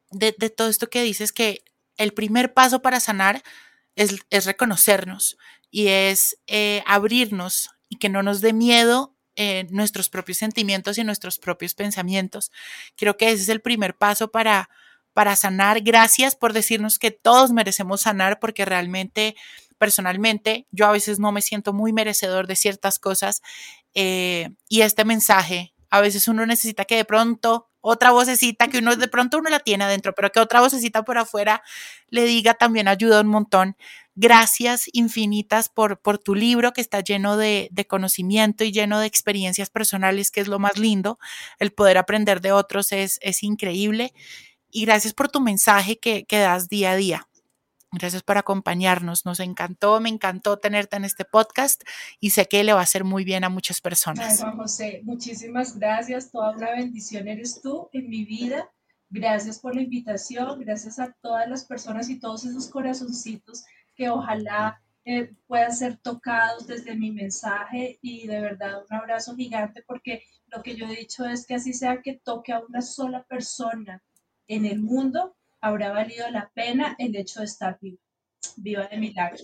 de, 0.09 0.31
todo 0.31 0.69
esto 0.69 0.89
que 0.89 1.03
dices 1.03 1.31
que 1.31 1.63
el 1.97 2.13
primer 2.13 2.53
paso 2.53 2.81
para 2.81 2.99
sanar 2.99 3.43
es, 3.95 4.15
es 4.31 4.45
reconocernos 4.45 5.37
y 5.71 5.87
es 5.87 6.37
eh, 6.47 6.83
abrirnos 6.85 7.69
y 7.89 7.97
que 7.97 8.09
no 8.09 8.23
nos 8.23 8.41
dé 8.41 8.53
miedo 8.53 9.15
eh, 9.35 9.67
nuestros 9.69 10.09
propios 10.09 10.37
sentimientos 10.37 10.97
y 10.97 11.03
nuestros 11.03 11.39
propios 11.39 11.73
pensamientos. 11.73 12.51
Creo 12.95 13.17
que 13.17 13.31
ese 13.31 13.43
es 13.43 13.49
el 13.49 13.61
primer 13.61 13.95
paso 13.95 14.31
para, 14.31 14.69
para 15.13 15.35
sanar. 15.35 15.81
Gracias 15.81 16.35
por 16.35 16.53
decirnos 16.53 16.99
que 16.99 17.11
todos 17.11 17.51
merecemos 17.51 18.01
sanar 18.01 18.39
porque 18.39 18.65
realmente, 18.65 19.35
personalmente, 19.77 20.67
yo 20.71 20.87
a 20.87 20.91
veces 20.91 21.19
no 21.19 21.31
me 21.31 21.41
siento 21.41 21.73
muy 21.73 21.93
merecedor 21.93 22.47
de 22.47 22.55
ciertas 22.55 22.99
cosas 22.99 23.41
eh, 23.93 24.49
y 24.67 24.81
este 24.81 25.05
mensaje, 25.05 25.73
a 25.89 26.01
veces 26.01 26.27
uno 26.27 26.45
necesita 26.45 26.85
que 26.85 26.97
de 26.97 27.05
pronto 27.05 27.69
otra 27.81 28.11
vocecita 28.11 28.67
que 28.67 28.79
uno 28.79 28.95
de 28.95 29.07
pronto 29.07 29.37
uno 29.37 29.49
la 29.49 29.59
tiene 29.59 29.85
adentro, 29.85 30.13
pero 30.13 30.31
que 30.31 30.39
otra 30.39 30.59
vocecita 30.59 31.03
por 31.03 31.17
afuera 31.17 31.63
le 32.09 32.25
diga 32.25 32.53
también 32.53 32.87
ayuda 32.87 33.21
un 33.21 33.27
montón. 33.27 33.77
Gracias 34.21 34.89
infinitas 34.91 35.69
por, 35.69 36.01
por 36.01 36.17
tu 36.17 36.35
libro 36.35 36.73
que 36.73 36.81
está 36.81 36.99
lleno 36.99 37.37
de, 37.37 37.69
conocimiento 37.87 38.65
y 38.65 38.73
lleno 38.73 38.99
de 38.99 39.07
experiencias 39.07 39.69
personales, 39.69 40.29
que 40.29 40.41
es 40.41 40.49
lo 40.49 40.59
más 40.59 40.77
lindo. 40.77 41.17
El 41.57 41.71
poder 41.71 41.97
aprender 41.97 42.41
de 42.41 42.51
otros 42.51 42.91
es, 42.91 43.17
es 43.21 43.43
increíble. 43.43 44.13
Y 44.69 44.83
gracias 44.83 45.13
por 45.13 45.29
tu 45.29 45.39
mensaje 45.39 45.99
que, 45.99 46.25
que 46.25 46.37
das 46.37 46.67
día 46.67 46.91
a 46.91 46.95
día. 46.97 47.29
Gracias 47.93 48.21
por 48.21 48.37
acompañarnos. 48.37 49.25
Nos 49.25 49.39
encantó, 49.39 50.01
me 50.01 50.09
encantó 50.09 50.59
tenerte 50.59 50.97
en 50.97 51.05
este 51.05 51.23
podcast 51.23 51.81
y 52.19 52.31
sé 52.31 52.45
que 52.45 52.65
le 52.65 52.73
va 52.73 52.81
a 52.81 52.83
hacer 52.83 53.05
muy 53.05 53.23
bien 53.23 53.45
a 53.45 53.49
muchas 53.49 53.79
personas. 53.79 54.31
Ay, 54.31 54.37
Juan 54.37 54.57
José, 54.57 54.99
muchísimas 55.05 55.79
gracias. 55.79 56.29
Toda 56.29 56.51
una 56.51 56.71
bendición 56.71 57.29
eres 57.29 57.61
tú 57.61 57.87
en 57.93 58.09
mi 58.09 58.25
vida. 58.25 58.69
Gracias 59.09 59.59
por 59.59 59.75
la 59.75 59.81
invitación. 59.81 60.59
Gracias 60.59 60.99
a 60.99 61.15
todas 61.21 61.47
las 61.47 61.63
personas 61.63 62.09
y 62.09 62.19
todos 62.19 62.43
esos 62.43 62.67
corazoncitos 62.67 63.63
que 63.99 64.09
ojalá 64.09 64.81
eh, 65.03 65.33
puedan 65.45 65.75
ser 65.75 65.97
tocados 65.97 66.65
desde 66.65 66.95
mi 66.95 67.11
mensaje 67.11 67.99
y 68.01 68.27
de 68.27 68.39
verdad 68.39 68.81
un 68.89 68.95
abrazo 68.95 69.35
gigante 69.35 69.83
porque 69.85 70.23
lo 70.47 70.63
que 70.63 70.77
yo 70.77 70.85
he 70.85 70.95
dicho 70.95 71.25
es 71.25 71.45
que 71.45 71.55
así 71.55 71.73
sea 71.73 72.01
que 72.01 72.13
toque 72.23 72.53
a 72.53 72.61
una 72.61 72.81
sola 72.81 73.23
persona 73.23 74.01
en 74.47 74.65
el 74.65 74.79
mundo, 74.79 75.35
habrá 75.59 75.91
valido 75.91 76.29
la 76.29 76.49
pena 76.55 76.95
el 76.97 77.13
hecho 77.17 77.41
de 77.41 77.47
estar 77.47 77.77
viva, 77.81 78.01
viva 78.55 78.87
de 78.87 78.97
milagro. 78.97 79.43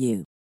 you. 0.00 0.24